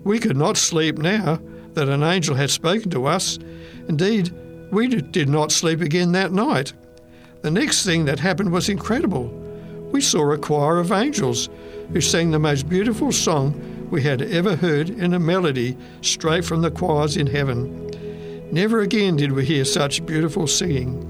We 0.04 0.20
could 0.20 0.38
not 0.38 0.58
sleep 0.58 0.98
now 0.98 1.40
that 1.74 1.90
an 1.90 2.04
angel 2.04 2.36
had 2.36 2.50
spoken 2.50 2.92
to 2.92 3.06
us. 3.06 3.40
Indeed, 3.88 4.32
we 4.72 4.88
did 4.88 5.30
not 5.30 5.52
sleep 5.52 5.82
again 5.82 6.12
that 6.12 6.32
night. 6.32 6.74
The 7.42 7.52
next 7.52 7.86
thing 7.86 8.06
that 8.06 8.20
happened 8.20 8.52
was 8.52 8.70
incredible. 8.70 9.28
We 9.92 10.02
saw 10.02 10.32
a 10.32 10.38
choir 10.38 10.80
of 10.80 10.92
angels 10.92 11.50
who 11.92 12.02
sang 12.02 12.32
the 12.32 12.40
most 12.40 12.68
beautiful 12.70 13.12
song 13.12 13.88
we 13.92 14.02
had 14.02 14.22
ever 14.22 14.56
heard 14.56 14.90
in 14.90 15.14
a 15.14 15.20
melody 15.20 15.78
straight 16.02 16.46
from 16.46 16.62
the 16.62 16.72
choirs 16.72 17.18
in 17.18 17.28
heaven. 17.28 17.90
Never 18.52 18.82
again 18.82 19.16
did 19.16 19.32
we 19.32 19.46
hear 19.46 19.66
such 19.66 20.06
beautiful 20.06 20.48
singing. 20.48 21.10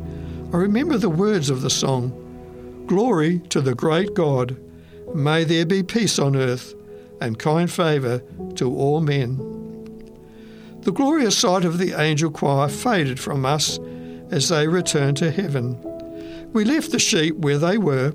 I 0.53 0.57
remember 0.57 0.99
the 0.99 1.09
words 1.09 1.49
of 1.49 1.61
the 1.61 1.69
song 1.71 2.19
Glory 2.85 3.39
to 3.49 3.59
the 3.59 3.73
great 3.73 4.13
God. 4.13 4.55
May 5.15 5.45
there 5.45 5.65
be 5.65 5.81
peace 5.81 6.19
on 6.19 6.35
earth 6.35 6.75
and 7.19 7.39
kind 7.39 7.71
favour 7.71 8.21
to 8.55 8.71
all 8.71 9.01
men. 9.01 9.37
The 10.81 10.91
glorious 10.91 11.35
sight 11.35 11.65
of 11.65 11.79
the 11.79 11.99
angel 11.99 12.29
choir 12.29 12.67
faded 12.67 13.19
from 13.19 13.47
us 13.47 13.79
as 14.29 14.49
they 14.49 14.67
returned 14.67 15.17
to 15.17 15.31
heaven. 15.31 15.75
We 16.53 16.65
left 16.65 16.91
the 16.91 16.99
sheep 16.99 17.35
where 17.37 17.57
they 17.57 17.79
were 17.79 18.13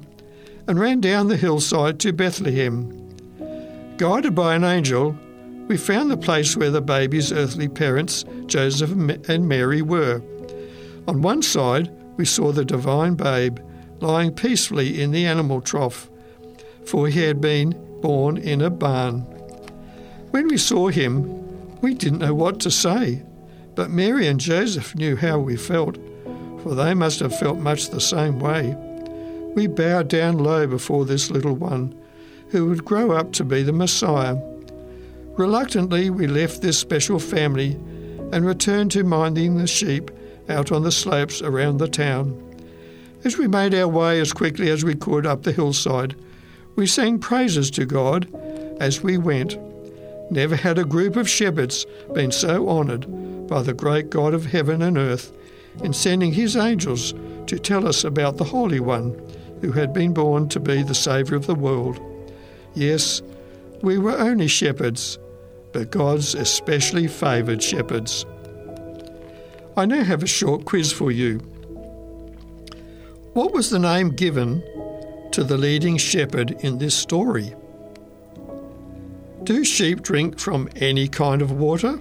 and 0.69 0.79
ran 0.79 1.01
down 1.01 1.27
the 1.27 1.37
hillside 1.37 1.99
to 2.01 2.13
Bethlehem. 2.13 3.17
Guided 3.97 4.37
by 4.37 4.55
an 4.55 4.63
angel, 4.63 5.17
we 5.67 5.77
found 5.77 6.09
the 6.09 6.17
place 6.17 6.57
where 6.57 6.71
the 6.71 6.83
baby's 6.83 7.33
earthly 7.33 7.67
parents, 7.67 8.25
Joseph 8.47 8.93
and 8.93 9.49
Mary, 9.49 9.83
were. 9.83 10.23
On 11.09 11.23
one 11.23 11.43
side, 11.43 11.91
we 12.19 12.25
saw 12.25 12.53
the 12.53 12.65
divine 12.65 13.15
babe 13.15 13.61
lying 14.01 14.35
peacefully 14.35 15.01
in 15.01 15.13
the 15.13 15.25
animal 15.25 15.61
trough, 15.63 16.11
for 16.85 17.09
he 17.09 17.23
had 17.23 17.41
been 17.41 17.71
born 18.03 18.37
in 18.37 18.61
a 18.61 18.69
barn. 18.69 19.21
When 20.33 20.49
we 20.49 20.59
saw 20.59 20.89
him, 20.89 21.81
we 21.81 21.95
didn't 21.95 22.19
know 22.19 22.35
what 22.35 22.61
to 22.61 22.71
say, 22.71 23.23
but 23.77 23.91
Mary 23.91 24.27
and 24.27 24.41
Joseph 24.41 24.95
knew 24.97 25.17
how 25.17 25.39
we 25.39 25.57
felt, 25.57 25.97
for 26.63 26.75
they 26.75 26.93
must 26.93 27.21
have 27.21 27.39
felt 27.39 27.59
much 27.59 27.89
the 27.89 28.01
same 28.01 28.41
way. 28.41 28.77
We 29.55 29.69
bowed 29.69 30.09
down 30.09 30.39
low 30.39 30.67
before 30.67 31.05
this 31.05 31.31
little 31.31 31.55
one, 31.55 31.95
who 32.51 32.67
would 32.67 32.85
grow 32.85 33.13
up 33.13 33.33
to 33.35 33.45
be 33.45 33.63
the 33.63 33.73
Messiah. 33.73 34.37
Reluctantly, 35.37 36.11
we 36.11 36.27
left 36.27 36.63
this 36.63 36.79
special 36.79 37.21
family 37.21 37.75
and 38.33 38.45
returned 38.45 38.91
to 38.93 39.05
minding 39.05 39.57
the 39.57 39.69
sheep 39.69 40.11
out 40.49 40.73
on 40.73 40.83
the 40.83 40.93
slopes 40.93 41.43
around 41.43 41.79
the 41.79 41.89
town. 41.89 42.45
As 43.25 43.37
we 43.37 43.49
made 43.49 43.75
our 43.75 43.89
way 43.89 44.21
as 44.21 44.33
quickly 44.33 44.71
as 44.71 44.85
we 44.85 44.95
could 44.95 45.27
up 45.27 45.43
the 45.43 45.53
hillside, 45.53 46.15
we 46.77 46.87
sang 46.87 47.19
praises 47.19 47.71
to 47.73 47.85
God 47.85 48.33
as 48.81 49.03
we 49.03 49.19
went. 49.19 49.59
Never 50.31 50.57
had 50.57 50.79
a 50.79 50.85
group 50.85 51.17
of 51.17 51.29
shepherds 51.29 51.87
been 52.15 52.31
so 52.31 52.69
honoured 52.69 53.07
by 53.49 53.63
the 53.63 53.75
great 53.75 54.11
God 54.11 54.35
of 54.35 54.47
heaven 54.47 54.83
and 54.83 54.97
earth 54.97 55.33
in 55.83 55.93
sending 55.93 56.33
his 56.33 56.57
angels 56.57 57.15
to 57.47 57.59
tell 57.59 57.89
us 57.89 58.05
about 58.05 58.37
the 58.37 58.45
Holy 58.45 58.81
One 58.81 59.21
who 59.61 59.73
had 59.73 59.93
been 59.93 60.13
born 60.13 60.49
to 60.51 60.61
be 60.61 60.83
the 60.83 60.95
Saviour 60.95 61.37
of 61.37 61.47
the 61.47 61.55
world. 61.55 61.99
Yes, 62.75 63.23
we 63.83 63.99
were 63.99 64.17
only 64.19 64.49
shepherds, 64.49 65.19
but 65.73 65.91
God's 65.91 66.35
especially 66.35 67.09
favoured 67.09 67.63
shepherds. 67.63 68.25
I 69.79 69.87
now 69.87 70.03
have 70.03 70.25
a 70.25 70.27
short 70.27 70.65
quiz 70.65 70.91
for 70.91 71.13
you. 71.13 71.39
What 73.35 73.53
was 73.53 73.71
the 73.71 73.79
name 73.79 74.09
given 74.09 74.61
to 75.31 75.45
the 75.45 75.57
leading 75.57 75.97
shepherd 75.99 76.51
in 76.65 76.79
this 76.79 76.97
story? 76.97 77.55
Do 79.45 79.65
sheep 79.65 80.03
drink 80.03 80.41
from 80.41 80.69
any 80.75 81.07
kind 81.07 81.43
of 81.43 81.53
water? 81.53 82.01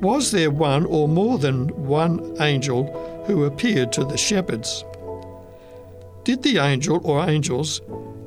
Was 0.00 0.30
there 0.30 0.52
one 0.52 0.86
or 0.86 1.08
more 1.08 1.36
than 1.36 1.66
one 1.84 2.36
angel 2.40 3.24
who 3.26 3.42
appeared 3.42 3.92
to 3.94 4.04
the 4.04 4.16
shepherds? 4.16 4.84
Did 6.22 6.44
the 6.44 6.58
angel 6.58 7.00
or 7.02 7.28
angels 7.28 7.80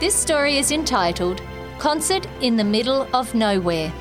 This 0.00 0.14
story 0.14 0.56
is 0.56 0.72
entitled 0.72 1.42
Concert 1.78 2.26
in 2.40 2.56
the 2.56 2.64
Middle 2.64 3.06
of 3.12 3.34
Nowhere. 3.34 3.92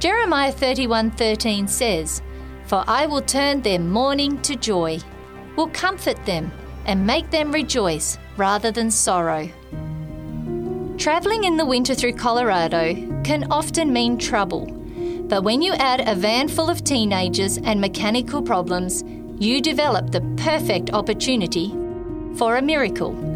Jeremiah 0.00 0.50
31:13 0.50 1.68
says, 1.68 2.20
"For 2.64 2.82
I 2.88 3.06
will 3.06 3.22
turn 3.22 3.62
their 3.62 3.78
mourning 3.78 4.38
to 4.42 4.56
joy, 4.56 4.98
will 5.54 5.68
comfort 5.68 6.26
them 6.26 6.50
and 6.86 7.06
make 7.06 7.30
them 7.30 7.52
rejoice 7.52 8.18
rather 8.36 8.72
than 8.72 8.90
sorrow." 8.90 9.48
Traveling 10.98 11.44
in 11.44 11.56
the 11.56 11.66
winter 11.66 11.94
through 11.94 12.14
Colorado 12.14 12.96
can 13.22 13.46
often 13.48 13.92
mean 13.92 14.18
trouble. 14.18 14.66
But 15.28 15.44
when 15.44 15.62
you 15.62 15.72
add 15.74 16.00
a 16.08 16.16
van 16.16 16.48
full 16.48 16.68
of 16.68 16.82
teenagers 16.82 17.58
and 17.58 17.80
mechanical 17.80 18.42
problems, 18.42 19.04
you 19.38 19.60
develop 19.60 20.10
the 20.10 20.22
perfect 20.36 20.92
opportunity 20.92 21.72
for 22.34 22.56
a 22.56 22.62
miracle. 22.62 23.29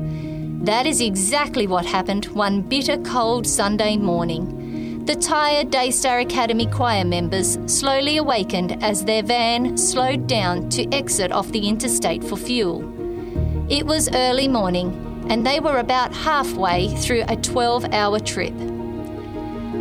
That 0.64 0.86
is 0.86 1.02
exactly 1.02 1.66
what 1.66 1.84
happened 1.84 2.24
one 2.28 2.62
bitter 2.62 2.96
cold 2.96 3.46
Sunday 3.46 3.98
morning. 3.98 5.04
The 5.04 5.14
tired 5.14 5.70
Daystar 5.70 6.20
Academy 6.20 6.66
choir 6.66 7.04
members 7.04 7.58
slowly 7.66 8.16
awakened 8.16 8.82
as 8.82 9.04
their 9.04 9.22
van 9.22 9.76
slowed 9.76 10.26
down 10.26 10.70
to 10.70 10.90
exit 10.90 11.32
off 11.32 11.52
the 11.52 11.68
interstate 11.68 12.24
for 12.24 12.38
fuel. 12.38 12.80
It 13.70 13.84
was 13.84 14.08
early 14.14 14.48
morning, 14.48 15.26
and 15.28 15.46
they 15.46 15.60
were 15.60 15.80
about 15.80 16.14
halfway 16.14 16.88
through 16.96 17.24
a 17.28 17.36
12 17.36 17.92
hour 17.92 18.18
trip. 18.18 18.54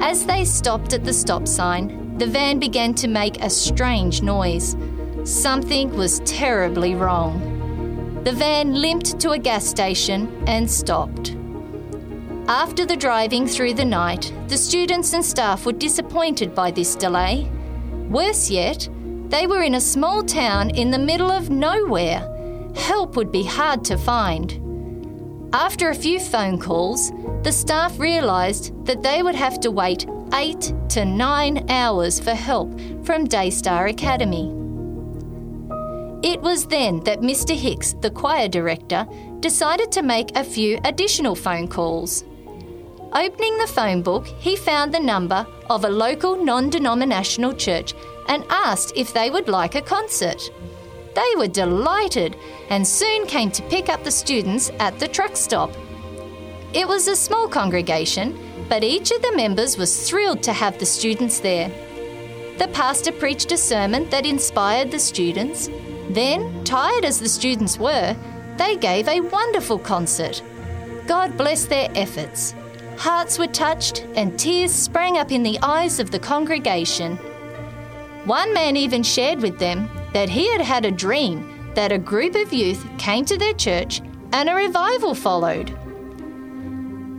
As 0.01 0.25
they 0.25 0.43
stopped 0.43 0.91
at 0.91 1.05
the 1.05 1.13
stop 1.13 1.47
sign, 1.47 2.17
the 2.17 2.27
van 2.27 2.59
began 2.59 2.93
to 2.95 3.07
make 3.07 3.41
a 3.41 3.49
strange 3.49 4.21
noise. 4.21 4.75
Something 5.23 5.95
was 5.95 6.19
terribly 6.25 6.93
wrong. 6.93 7.52
The 8.23 8.31
van 8.31 8.73
limped 8.73 9.19
to 9.19 9.31
a 9.31 9.37
gas 9.37 9.67
station 9.67 10.43
and 10.47 10.69
stopped. 10.71 11.35
After 12.47 12.85
the 12.85 12.95
driving 12.95 13.45
through 13.45 13.73
the 13.73 13.83
night, 13.83 14.31
the 14.47 14.55
students 14.55 15.11
and 15.11 15.25
staff 15.25 15.65
were 15.65 15.73
disappointed 15.73 16.55
by 16.55 16.71
this 16.71 16.95
delay. 16.95 17.51
Worse 18.09 18.49
yet, 18.49 18.87
they 19.27 19.45
were 19.45 19.63
in 19.63 19.75
a 19.75 19.81
small 19.81 20.23
town 20.23 20.69
in 20.69 20.89
the 20.89 20.99
middle 20.99 21.31
of 21.31 21.49
nowhere. 21.49 22.29
Help 22.75 23.17
would 23.17 23.29
be 23.29 23.43
hard 23.43 23.83
to 23.85 23.97
find. 23.97 24.57
After 25.51 25.89
a 25.89 25.95
few 25.95 26.17
phone 26.21 26.57
calls, 26.57 27.11
the 27.43 27.51
staff 27.51 27.99
realised 27.99 28.85
that 28.85 29.03
they 29.03 29.21
would 29.21 29.35
have 29.35 29.59
to 29.59 29.69
wait 29.69 30.07
eight 30.33 30.73
to 30.89 31.03
nine 31.03 31.69
hours 31.69 32.21
for 32.21 32.33
help 32.33 32.79
from 33.03 33.25
Daystar 33.25 33.87
Academy. 33.87 34.62
It 36.23 36.39
was 36.41 36.65
then 36.65 37.01
that 37.01 37.19
Mr. 37.19 37.53
Hicks, 37.53 37.93
the 37.99 38.09
choir 38.09 38.47
director, 38.47 39.05
decided 39.41 39.91
to 39.91 40.01
make 40.01 40.35
a 40.37 40.43
few 40.43 40.79
additional 40.85 41.35
phone 41.35 41.67
calls. 41.67 42.23
Opening 43.11 43.57
the 43.57 43.67
phone 43.67 44.01
book, 44.01 44.25
he 44.25 44.55
found 44.55 44.93
the 44.93 45.01
number 45.01 45.45
of 45.69 45.83
a 45.83 45.89
local 45.89 46.41
non 46.41 46.69
denominational 46.69 47.53
church 47.53 47.93
and 48.29 48.45
asked 48.49 48.93
if 48.95 49.13
they 49.13 49.29
would 49.29 49.49
like 49.49 49.75
a 49.75 49.81
concert. 49.81 50.49
They 51.13 51.33
were 51.35 51.49
delighted 51.49 52.37
and 52.69 52.87
soon 52.87 53.27
came 53.27 53.51
to 53.51 53.61
pick 53.63 53.89
up 53.89 54.05
the 54.05 54.09
students 54.09 54.71
at 54.79 54.97
the 54.99 55.09
truck 55.09 55.35
stop. 55.35 55.71
It 56.73 56.87
was 56.87 57.07
a 57.09 57.17
small 57.17 57.49
congregation, 57.49 58.39
but 58.69 58.83
each 58.83 59.11
of 59.11 59.21
the 59.21 59.35
members 59.35 59.77
was 59.77 60.09
thrilled 60.09 60.41
to 60.43 60.53
have 60.53 60.79
the 60.79 60.85
students 60.85 61.41
there. 61.41 61.69
The 62.57 62.69
pastor 62.69 63.11
preached 63.11 63.51
a 63.51 63.57
sermon 63.57 64.09
that 64.09 64.25
inspired 64.25 64.89
the 64.89 64.99
students. 64.99 65.69
Then, 66.09 66.63
tired 66.63 67.05
as 67.05 67.19
the 67.19 67.29
students 67.29 67.77
were, 67.77 68.15
they 68.57 68.75
gave 68.77 69.07
a 69.07 69.21
wonderful 69.21 69.79
concert. 69.79 70.41
God 71.07 71.37
bless 71.37 71.65
their 71.65 71.89
efforts. 71.95 72.53
Hearts 72.97 73.39
were 73.39 73.47
touched 73.47 74.05
and 74.15 74.37
tears 74.39 74.71
sprang 74.71 75.17
up 75.17 75.31
in 75.31 75.43
the 75.43 75.59
eyes 75.61 75.99
of 75.99 76.11
the 76.11 76.19
congregation. 76.19 77.17
One 78.25 78.53
man 78.53 78.77
even 78.77 79.03
shared 79.03 79.41
with 79.41 79.59
them 79.59 79.89
that 80.13 80.29
he 80.29 80.49
had 80.51 80.61
had 80.61 80.85
a 80.85 80.91
dream 80.91 81.71
that 81.75 81.91
a 81.91 81.97
group 81.97 82.35
of 82.35 82.53
youth 82.53 82.85
came 82.97 83.25
to 83.25 83.37
their 83.37 83.53
church 83.53 84.01
and 84.31 84.49
a 84.49 84.55
revival 84.55 85.15
followed. 85.15 85.77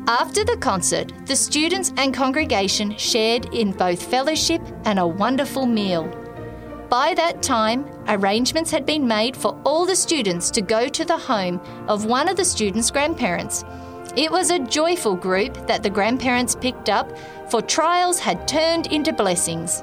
After 0.06 0.44
the 0.44 0.56
concert, 0.58 1.12
the 1.26 1.36
students 1.36 1.92
and 1.96 2.14
congregation 2.14 2.96
shared 2.96 3.52
in 3.54 3.72
both 3.72 4.02
fellowship 4.02 4.62
and 4.84 4.98
a 4.98 5.06
wonderful 5.06 5.66
meal. 5.66 6.04
By 6.94 7.12
that 7.14 7.42
time, 7.42 7.86
arrangements 8.06 8.70
had 8.70 8.86
been 8.86 9.04
made 9.04 9.36
for 9.36 9.60
all 9.64 9.84
the 9.84 9.96
students 9.96 10.48
to 10.52 10.62
go 10.62 10.86
to 10.86 11.04
the 11.04 11.18
home 11.18 11.60
of 11.88 12.04
one 12.04 12.28
of 12.28 12.36
the 12.36 12.44
students' 12.44 12.92
grandparents. 12.92 13.64
It 14.14 14.30
was 14.30 14.50
a 14.50 14.60
joyful 14.60 15.16
group 15.16 15.66
that 15.66 15.82
the 15.82 15.90
grandparents 15.90 16.54
picked 16.54 16.88
up, 16.88 17.10
for 17.50 17.60
trials 17.60 18.20
had 18.20 18.46
turned 18.46 18.86
into 18.92 19.12
blessings. 19.12 19.82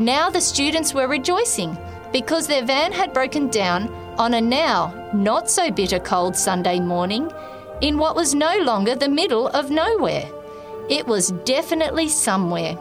Now 0.00 0.28
the 0.28 0.40
students 0.40 0.92
were 0.92 1.06
rejoicing 1.06 1.78
because 2.12 2.48
their 2.48 2.64
van 2.64 2.90
had 2.90 3.12
broken 3.12 3.46
down 3.46 3.88
on 4.18 4.34
a 4.34 4.40
now 4.40 4.92
not 5.14 5.48
so 5.48 5.70
bitter 5.70 6.00
cold 6.00 6.34
Sunday 6.34 6.80
morning 6.80 7.30
in 7.80 7.96
what 7.96 8.16
was 8.16 8.34
no 8.34 8.58
longer 8.58 8.96
the 8.96 9.08
middle 9.08 9.46
of 9.50 9.70
nowhere. 9.70 10.28
It 10.90 11.06
was 11.06 11.30
definitely 11.44 12.08
somewhere. 12.08 12.76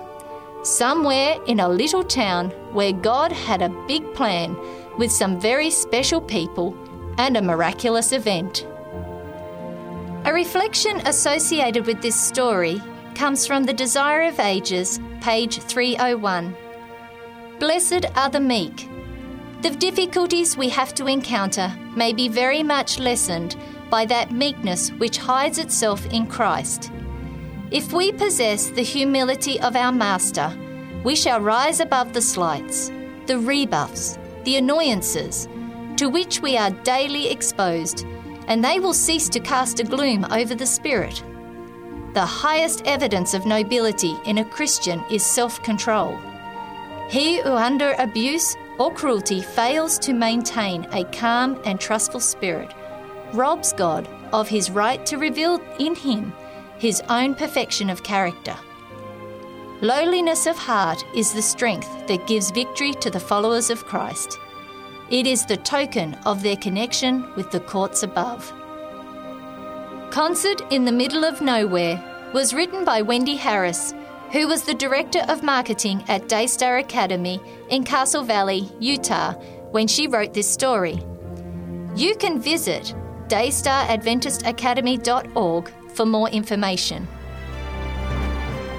Somewhere 0.63 1.35
in 1.45 1.59
a 1.59 1.67
little 1.67 2.05
town 2.05 2.49
where 2.71 2.93
God 2.93 3.33
had 3.33 3.61
a 3.61 3.85
big 3.85 4.13
plan 4.13 4.57
with 4.97 5.11
some 5.11 5.37
very 5.37 5.69
special 5.69 6.21
people 6.21 6.73
and 7.17 7.35
a 7.35 7.41
miraculous 7.41 8.13
event. 8.13 8.65
A 10.23 10.31
reflection 10.33 11.01
associated 11.05 11.85
with 11.85 12.01
this 12.01 12.19
story 12.19 12.81
comes 13.13 13.45
from 13.45 13.65
The 13.65 13.73
Desire 13.73 14.29
of 14.29 14.39
Ages, 14.39 15.01
page 15.19 15.59
301. 15.59 16.55
Blessed 17.59 18.05
are 18.15 18.29
the 18.29 18.39
meek. 18.39 18.87
The 19.63 19.71
difficulties 19.71 20.55
we 20.55 20.69
have 20.69 20.95
to 20.95 21.07
encounter 21.07 21.75
may 21.93 22.13
be 22.13 22.29
very 22.29 22.63
much 22.63 22.99
lessened 22.99 23.57
by 23.89 24.05
that 24.05 24.31
meekness 24.31 24.91
which 24.91 25.17
hides 25.17 25.57
itself 25.57 26.05
in 26.05 26.25
Christ. 26.25 26.89
If 27.73 27.91
we 27.91 28.11
possess 28.11 28.69
the 28.69 28.83
humility 28.83 29.59
of 29.59 29.75
our 29.75 29.91
Master, 29.91 30.55
we 31.03 31.15
shall 31.15 31.41
rise 31.41 31.79
above 31.79 32.13
the 32.13 32.21
slights, 32.21 32.91
the 33.25 33.39
rebuffs, 33.39 34.19
the 34.43 34.57
annoyances 34.57 35.47
to 35.97 36.07
which 36.07 36.39
we 36.39 36.55
are 36.55 36.69
daily 36.69 37.31
exposed, 37.31 38.05
and 38.47 38.63
they 38.63 38.79
will 38.79 38.93
cease 38.93 39.27
to 39.29 39.39
cast 39.39 39.79
a 39.79 39.83
gloom 39.83 40.23
over 40.29 40.53
the 40.53 40.67
spirit. 40.67 41.23
The 42.13 42.23
highest 42.23 42.83
evidence 42.85 43.33
of 43.33 43.47
nobility 43.47 44.15
in 44.27 44.37
a 44.37 44.45
Christian 44.45 45.03
is 45.09 45.25
self 45.25 45.63
control. 45.63 46.15
He 47.09 47.41
who, 47.41 47.53
under 47.53 47.95
abuse 47.97 48.55
or 48.77 48.93
cruelty, 48.93 49.41
fails 49.41 49.97
to 49.99 50.13
maintain 50.13 50.85
a 50.91 51.05
calm 51.05 51.59
and 51.65 51.79
trustful 51.79 52.19
spirit 52.19 52.71
robs 53.33 53.73
God 53.73 54.07
of 54.31 54.47
his 54.47 54.69
right 54.69 55.03
to 55.07 55.17
reveal 55.17 55.59
in 55.79 55.95
him 55.95 56.33
his 56.83 57.01
own 57.07 57.33
perfection 57.33 57.89
of 57.89 58.03
character. 58.03 58.55
Lowliness 59.79 60.45
of 60.45 60.57
heart 60.57 61.05
is 61.15 61.31
the 61.31 61.41
strength 61.41 61.87
that 62.07 62.27
gives 62.27 62.51
victory 62.51 62.93
to 62.95 63.09
the 63.09 63.21
followers 63.21 63.69
of 63.69 63.85
Christ. 63.85 64.37
It 65.09 65.25
is 65.25 65.45
the 65.45 65.55
token 65.55 66.15
of 66.25 66.43
their 66.43 66.57
connection 66.57 67.33
with 67.35 67.51
the 67.51 67.61
courts 67.61 68.03
above. 68.03 68.51
Concert 70.11 70.61
in 70.73 70.83
the 70.83 70.91
Middle 70.91 71.23
of 71.23 71.39
Nowhere 71.39 72.03
was 72.33 72.53
written 72.53 72.83
by 72.83 73.01
Wendy 73.01 73.37
Harris, 73.37 73.93
who 74.33 74.49
was 74.49 74.63
the 74.63 74.73
Director 74.73 75.23
of 75.29 75.41
Marketing 75.41 76.03
at 76.09 76.27
Daystar 76.27 76.79
Academy 76.79 77.39
in 77.69 77.85
Castle 77.85 78.23
Valley, 78.23 78.69
Utah, 78.81 79.35
when 79.71 79.87
she 79.87 80.07
wrote 80.07 80.33
this 80.33 80.51
story. 80.51 81.01
You 81.95 82.17
can 82.17 82.41
visit 82.41 82.93
daystaradventistacademy.org 83.29 85.73
for 85.93 86.05
more 86.05 86.29
information. 86.29 87.07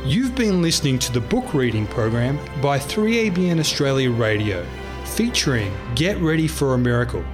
You've 0.04 0.34
been 0.34 0.60
listening 0.60 0.98
to 0.98 1.12
the 1.12 1.20
book 1.20 1.54
reading 1.54 1.86
program 1.86 2.38
by 2.60 2.78
3ABN 2.78 3.58
Australia 3.58 4.10
Radio, 4.10 4.66
featuring 5.04 5.72
Get 5.94 6.18
Ready 6.18 6.46
for 6.46 6.74
a 6.74 6.78
Miracle. 6.78 7.24